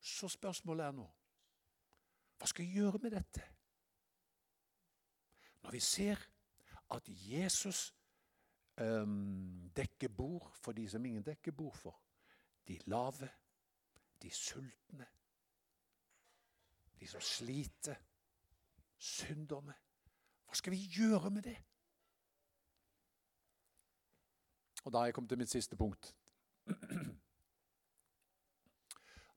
[0.00, 1.10] Så spørsmålet er nå
[2.34, 3.42] hva skal jeg gjøre med dette?
[5.62, 6.20] Når vi ser
[6.92, 7.94] at Jesus
[8.80, 11.96] um, dekker bord for de som ingen dekker bord for.
[12.68, 13.30] De lave,
[14.22, 15.06] de sultne,
[17.04, 17.96] de som sliter,
[18.96, 19.74] synderne.
[20.46, 21.56] Hva skal vi gjøre med det?
[24.84, 26.14] Og Da er jeg kommet til mitt siste punkt.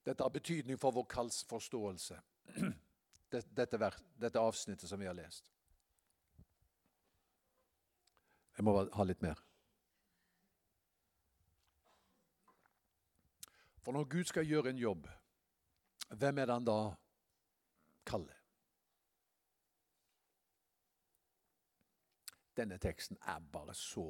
[0.06, 2.20] Dette har betydning for vår kallsforståelse,
[3.32, 3.90] dette,
[4.20, 5.52] dette avsnittet som vi har lest.
[8.56, 9.44] Jeg må ha litt mer.
[13.84, 15.08] For når Gud skal gjøre en jobb,
[16.08, 16.78] hvem er det han da
[18.08, 18.34] kalle.
[22.58, 24.08] Denne teksten er bare så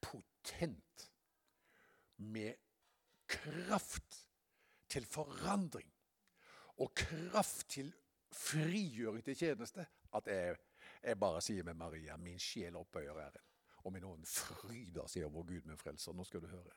[0.00, 1.08] potent
[2.16, 2.54] med
[3.28, 4.22] kraft
[4.88, 5.88] til forandring
[6.80, 7.92] og kraft til
[8.32, 9.84] frigjøring til tjeneste
[10.16, 10.56] at jeg,
[11.02, 13.44] jeg bare sier med Maria min sjel opphøyer Herren,
[13.84, 16.14] og min ånd fryder seg over Gud min frelser.
[16.16, 16.74] Nå skal du høre.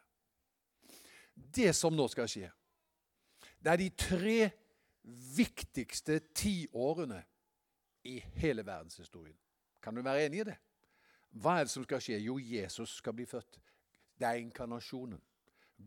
[1.36, 2.52] Det som nå skal skje,
[3.60, 4.38] det er de tre
[5.36, 7.24] viktigste tiårene
[8.04, 9.38] i hele verdenshistorien.
[9.82, 10.58] Kan du være enig i det?
[11.30, 12.18] Hva er det som skal skje?
[12.24, 13.60] Jo, Jesus skal bli født.
[14.20, 15.22] Det er inkarnasjonen.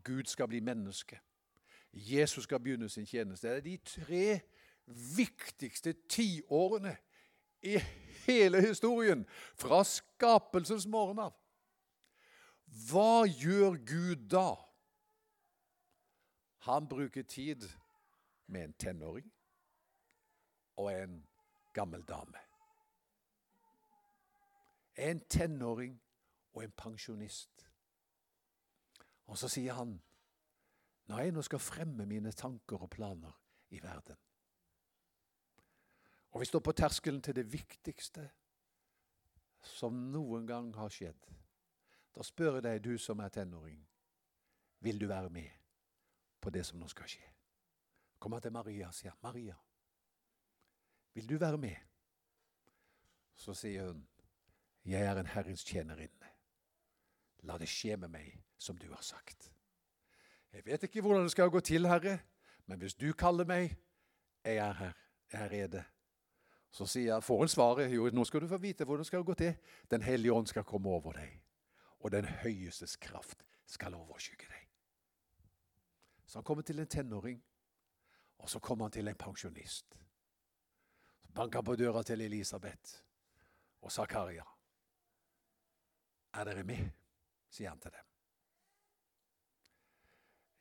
[0.04, 1.20] Gud skal bli menneske.
[1.92, 3.48] Jesus skal begynne sin tjeneste.
[3.48, 4.40] Det er de tre
[5.16, 6.96] viktigste tiårene
[7.62, 7.78] i
[8.26, 9.26] hele historien,
[9.58, 11.34] fra skapelsens morgen av.
[12.90, 14.52] Hva gjør Gud da?
[16.68, 17.64] Han bruker tid
[18.48, 19.32] med en tenåring
[20.76, 21.26] og en
[21.74, 22.38] gammel dame.
[24.96, 26.00] En tenåring
[26.52, 27.68] og en pensjonist.
[29.26, 29.98] Og så sier han,
[31.08, 33.32] når jeg nå skal fremme mine tanker og planer
[33.70, 34.16] i verden
[36.30, 38.30] Og vi står på terskelen til det viktigste
[39.62, 41.28] som noen gang har skjedd.
[42.14, 43.80] Da spør jeg deg, du som er tenåring,
[44.80, 45.50] vil du være med
[46.40, 47.37] på det som nå skal skje?
[48.18, 49.54] Kom han til Maria og sier, 'Maria,
[51.14, 51.76] vil du være med?'
[53.34, 54.08] Så sier hun,
[54.84, 56.28] 'Jeg er en Herrens tjenerinne.
[57.42, 59.52] La det skje med meg som du har sagt.'
[60.52, 62.18] Jeg vet ikke hvordan det skal gå til, Herre,
[62.66, 63.76] men hvis du kaller meg,
[64.44, 64.92] jeg er her,
[65.32, 65.84] jeg er rede.
[66.70, 69.24] Så sier jeg, får hun svaret, jo, nå skal du få vite hvordan det skal
[69.24, 69.54] gå til.
[69.90, 71.42] Den hellige ånd skal komme over deg,
[72.00, 74.64] og den høyestes kraft skal overskygge deg.
[76.26, 77.42] Så han kommer til en tenåring,
[78.38, 79.96] og så kom han til en pensjonist.
[81.22, 83.02] Så banka på døra til Elisabeth
[83.80, 84.44] og Zakaria.
[86.34, 86.90] Er dere med?
[87.50, 88.08] sier han til dem.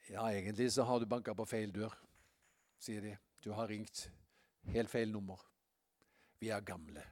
[0.10, 1.92] Ja, egentlig så har du banka på feil dør,
[2.80, 3.18] sier de.
[3.44, 4.06] Du har ringt
[4.72, 5.42] helt feil nummer.
[6.40, 7.04] Vi er gamle.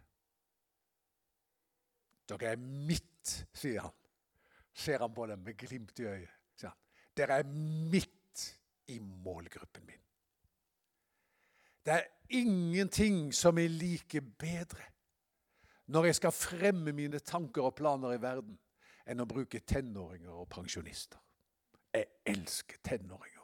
[2.30, 3.98] Dere er midt, sier han.
[4.76, 6.32] Ser han på dem med glimt i øyet.
[6.56, 6.80] sier han.
[7.16, 7.52] Dere er
[7.92, 8.46] midt
[8.88, 9.75] i målgruppen.
[11.86, 14.84] Det er ingenting som er like bedre
[15.86, 18.58] når jeg skal fremme mine tanker og planer i verden,
[19.06, 21.20] enn å bruke tenåringer og pensjonister.
[21.94, 23.44] Jeg elsker tenåringer,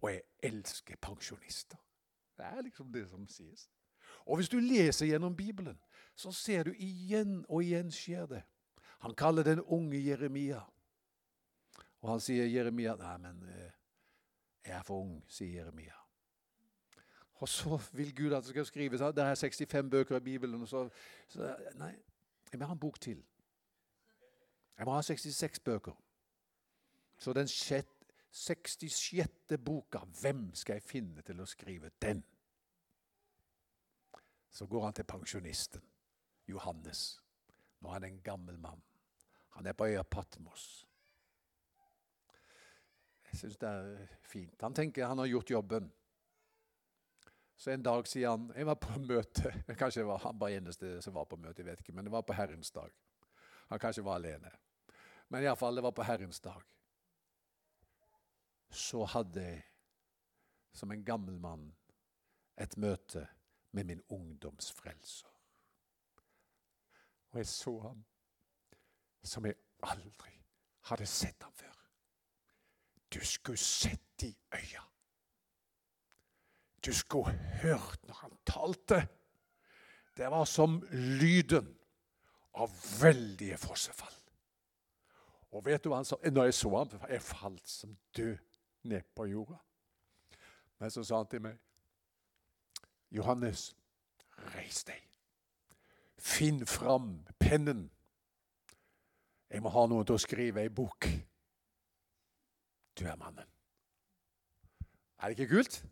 [0.00, 1.76] og jeg elsker pensjonister.
[2.38, 3.68] Det er liksom det som sies.
[4.24, 5.76] Og hvis du leser gjennom Bibelen,
[6.16, 8.42] så ser du igjen og igjen skjer det.
[9.04, 10.64] Han kaller den unge Jeremia.
[12.00, 13.72] Og han sier Jeremia Nei, men eh,
[14.64, 16.07] jeg er for ung, sier Jeremia.
[17.38, 20.62] Og så vil Gud at det skal skrives Det er 65 bøker i Bibelen.
[20.62, 20.88] Og så,
[21.28, 21.94] så, nei,
[22.52, 23.22] jeg må ha en bok til.
[24.78, 25.92] Jeg må ha 66 bøker.
[27.18, 28.78] Så den 66.
[29.64, 32.24] boka, hvem skal jeg finne til å skrive den?
[34.50, 35.82] Så går han til pensjonisten,
[36.48, 37.20] Johannes.
[37.80, 38.82] Nå er han en gammel mann.
[39.58, 40.86] Han er på øya Patmos.
[43.30, 44.62] Jeg syns det er fint.
[44.62, 45.92] Han tenker han har gjort jobben.
[47.58, 49.52] Så en dag sier han Jeg var på møte.
[49.78, 52.22] Kanskje var han bare eneste som var på møte, jeg vet ikke, men det var
[52.22, 52.92] på Herrens dag.
[53.68, 54.52] Han kanskje var alene.
[55.28, 56.62] Men iallfall, det var på Herrens dag.
[58.70, 59.64] Så hadde jeg,
[60.72, 61.72] som en gammel mann,
[62.56, 63.26] et møte
[63.72, 65.34] med min ungdomsfrelser.
[67.30, 68.04] Og jeg så ham
[69.22, 70.32] som jeg aldri
[70.88, 71.74] hadde sett ham før.
[73.12, 74.84] Du skulle sett de øya.
[76.88, 77.32] Du skulle
[77.62, 79.08] hørt når han talte.
[80.16, 80.78] Det var som
[81.20, 81.66] lyden
[82.54, 84.14] av veldige fossefall.
[85.52, 86.16] Og vet du hva han sa?
[86.24, 88.38] Når jeg så ham, jeg falt som død
[88.88, 89.58] ned på jorda.
[90.80, 91.58] Men så sa han til meg,
[93.10, 93.76] 'Johannes,
[94.56, 95.04] reis deg.
[96.16, 97.90] Finn fram pennen.
[99.50, 101.04] Jeg må ha noe til å skrive ei bok.
[102.96, 103.52] Du er mannen.'
[105.18, 105.82] Er det ikke kult?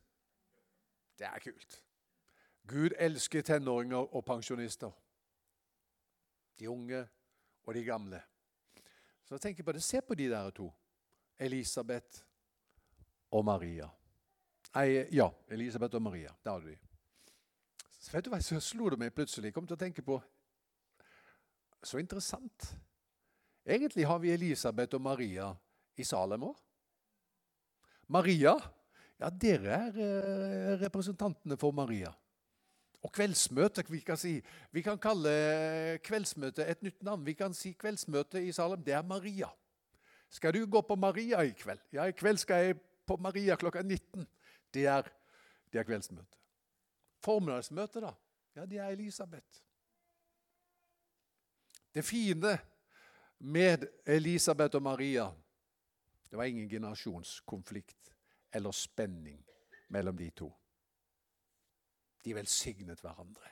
[1.19, 1.83] Det er kult.
[2.67, 4.91] Gud elsker tenåringer og pensjonister.
[6.59, 7.07] De unge
[7.65, 8.23] og de gamle.
[9.25, 9.83] Så tenk på det.
[9.83, 10.71] Se på de der to.
[11.39, 12.23] Elisabeth
[13.31, 13.89] og Maria.
[14.75, 16.33] Nei, ja, Elisabeth og Maria.
[16.45, 16.79] Der har du de.
[17.99, 19.51] Så vet du hva, så slo det meg plutselig.
[19.51, 20.21] Jeg kom til å tenke på
[21.87, 22.65] Så interessant.
[23.67, 25.53] Egentlig har vi Elisabeth og Maria
[25.97, 26.57] i Salem òg.
[28.09, 28.57] Maria
[29.21, 32.13] ja, dere er eh, representantene for Maria.
[33.05, 34.41] Og kveldsmøtet, vi kan si,
[34.75, 35.31] vi kan kalle
[36.05, 37.23] kveldsmøtet et nytt navn.
[37.27, 39.49] Vi kan si kveldsmøtet i Salem, det er Maria.
[40.31, 41.81] Skal du gå på Maria i kveld?
[41.95, 44.27] Ja, i kveld skal jeg på Maria klokka 19.
[44.75, 45.07] Det er,
[45.73, 46.41] det er kveldsmøte.
[47.23, 48.11] Formiddagsmøtet, da?
[48.57, 49.63] Ja, det er Elisabeth.
[51.95, 52.59] Det fine
[53.39, 55.31] med Elisabeth og Maria
[56.31, 58.16] Det var ingen generasjonskonflikt
[58.57, 59.45] eller spenning
[59.89, 60.49] mellom de to.
[62.25, 63.51] De velsignet hverandre.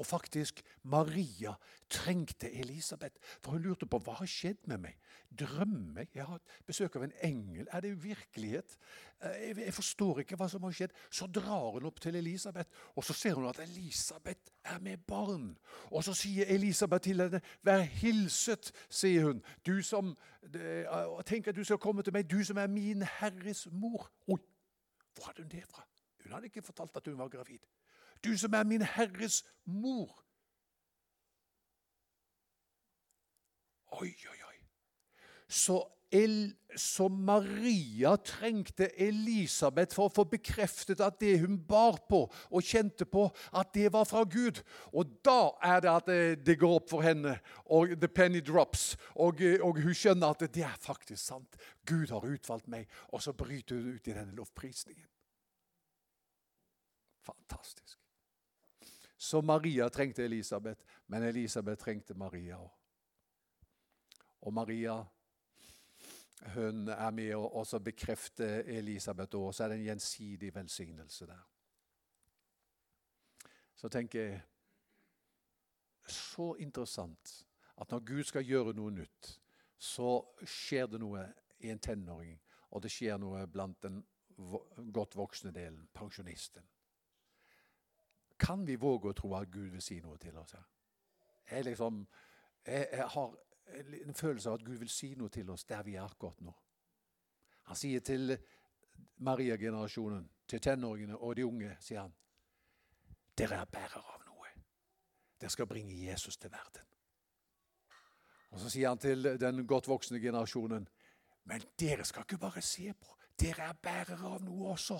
[0.00, 1.52] Og faktisk, Maria
[1.90, 4.94] trengte Elisabeth, for hun lurte på hva har skjedd med meg.
[5.36, 6.24] Drømmer jeg?
[6.24, 7.66] Har besøk av en engel.
[7.68, 8.78] Er det virkelighet?
[9.20, 10.94] Eh, jeg forstår ikke hva som har skjedd.
[11.12, 15.52] Så drar hun opp til Elisabeth, og så ser hun at Elisabeth er med barn.
[15.90, 19.44] Og så sier Elisabeth til henne, 'Vær hilset', sier hun.
[19.66, 20.16] Du som,
[21.26, 24.10] Tenk at du skal komme til meg, du som er min Herres mor.
[24.28, 24.38] Oi,
[25.14, 25.84] hvor hadde hun det fra?
[26.24, 27.60] Hun hadde ikke fortalt at hun var gravid.
[28.24, 30.20] Du som er min Herres mor.
[34.00, 34.58] Oi, oi, oi.
[35.48, 42.22] Så, El, så Maria trengte Elisabeth for å få bekreftet at det hun bar på
[42.30, 44.62] og kjente på, at det var fra Gud.
[44.94, 48.94] Og da er det at det, det går opp for henne, og the penny drops.
[49.16, 51.58] Og, og, hun skjønner at det er faktisk sant.
[51.86, 52.86] Gud har utvalgt meg.
[53.10, 55.08] Og så bryter hun ut i denne lovprisningen.
[57.26, 57.99] Fantastisk.
[59.20, 62.70] Så Maria trengte Elisabeth, men Elisabeth trengte Maria òg.
[64.48, 64.94] Og Maria
[66.54, 71.42] hun er med og også bekrefter Elisabeth òg, så er det en gjensidig velsignelse der.
[73.76, 74.40] Så tenker jeg
[76.08, 77.46] Så interessant
[77.76, 79.40] at når Gud skal gjøre noe nytt,
[79.78, 81.28] så skjer det noe
[81.60, 82.40] i en tenåring,
[82.70, 84.00] og det skjer noe blant den
[84.92, 86.64] godt voksne delen, pensjonisten.
[88.40, 90.54] Kan vi våge å tro at Gud vil si noe til oss?
[91.50, 92.00] Jeg, liksom,
[92.66, 93.36] jeg, jeg har
[94.06, 96.54] en følelse av at Gud vil si noe til oss der vi er akkurat nå.
[97.70, 98.32] Han sier til
[99.26, 102.14] Maria-generasjonen, til tenåringene og de unge, sier han,
[103.36, 104.54] dere er bærere av noe.
[105.40, 106.88] Dere skal bringe Jesus til verden.
[108.50, 110.88] Og Så sier han til den godt voksne generasjonen,
[111.44, 114.98] men dere skal ikke bare se på, dere er bærere av noe også.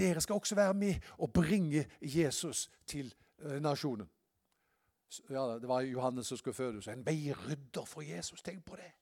[0.00, 4.08] Dere skal også være med og bringe Jesus til eh, nasjonen.
[5.30, 6.88] Ja, Det var Johannes som skulle fødes.
[6.88, 8.42] En veirydder for Jesus.
[8.42, 8.92] Tenk på det!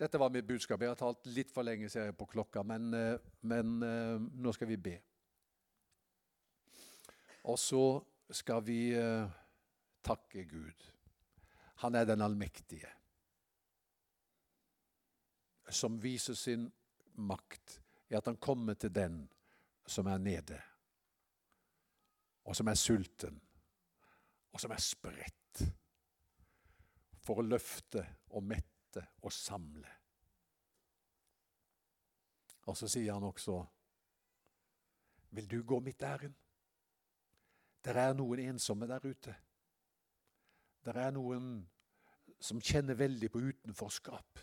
[0.00, 0.80] Dette var mitt budskap.
[0.80, 4.52] Jeg har talt litt for lenge ser jeg på klokka, men, eh, men eh, nå
[4.52, 4.96] skal vi be.
[7.44, 8.94] Og så skal vi
[10.02, 10.84] takke Gud.
[11.82, 12.88] Han er den allmektige,
[15.68, 16.68] som viser sin
[17.14, 17.82] makt
[18.12, 19.22] er at han kommer til den
[19.86, 20.60] som er nede,
[22.44, 23.40] og som er sulten,
[24.52, 25.62] og som er spredt,
[27.22, 28.02] for å løfte
[28.34, 29.88] og mette og samle.
[32.66, 33.64] Og så sier han også,
[35.30, 36.34] 'Vil du gå mitt ærend?'
[37.84, 39.34] Der er noen ensomme der ute.
[40.84, 41.70] Der er noen
[42.40, 44.38] som kjenner veldig på utenforskap.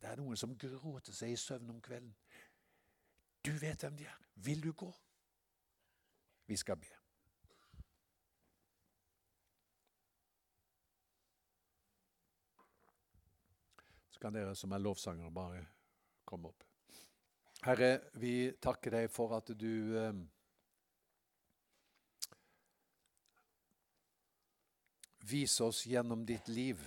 [0.00, 2.14] Det er noen som gråter seg i søvn om kvelden.
[3.44, 4.16] Du vet hvem de er.
[4.34, 4.88] Vil du gå?
[6.46, 6.88] Vi skal be.
[14.10, 15.62] Så kan dere som er lovsangere, bare
[16.24, 16.64] komme opp.
[17.64, 20.20] Herre, vi takker deg for at du eh,
[25.28, 26.80] viser oss gjennom ditt liv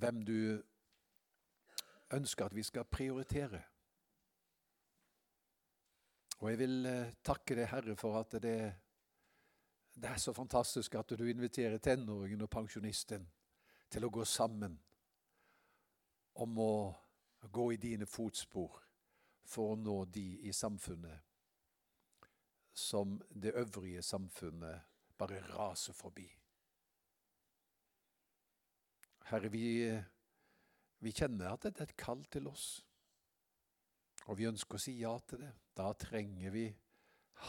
[0.00, 0.36] hvem du
[2.12, 3.62] ønsker at vi skal prioritere.
[6.40, 8.56] Og jeg vil eh, takke deg, Herre, for at det,
[9.94, 13.26] det er så fantastisk at du inviterer tenåringen og pensjonisten
[13.90, 14.78] til å gå sammen
[16.40, 16.74] om å
[17.52, 18.78] gå i dine fotspor
[19.44, 21.26] for å nå de i samfunnet
[22.72, 24.80] som det øvrige samfunnet
[25.18, 26.28] bare raser forbi.
[29.30, 29.64] Herre, vi
[31.00, 32.82] vi kjenner at det er et kall til oss,
[34.28, 35.52] og vi ønsker å si ja til det.
[35.76, 36.66] Da trenger vi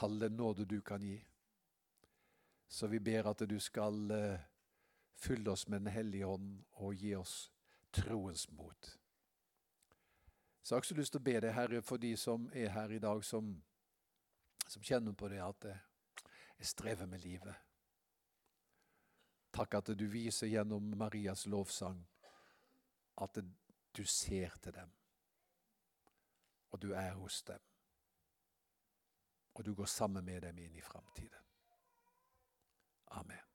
[0.01, 1.17] all den nåde du kan gi.
[2.71, 4.45] Så vi ber at du skal eh,
[5.19, 7.51] fylle oss med Den hellige ånd og gi oss
[7.91, 8.93] troens mot.
[10.61, 12.93] Så jeg har også lyst til å be deg, Herre, for de som er her
[12.95, 13.51] i dag, som,
[14.67, 15.83] som kjenner på det at eh,
[16.61, 17.67] jeg strever med livet.
[19.51, 21.99] Takk at du viser gjennom Marias lovsang
[23.21, 23.37] at
[23.97, 24.91] du ser til dem,
[26.71, 27.59] og du er hos dem.
[29.53, 31.47] Og du går sammen med dem inn i framtiden.
[33.07, 33.50] Amen.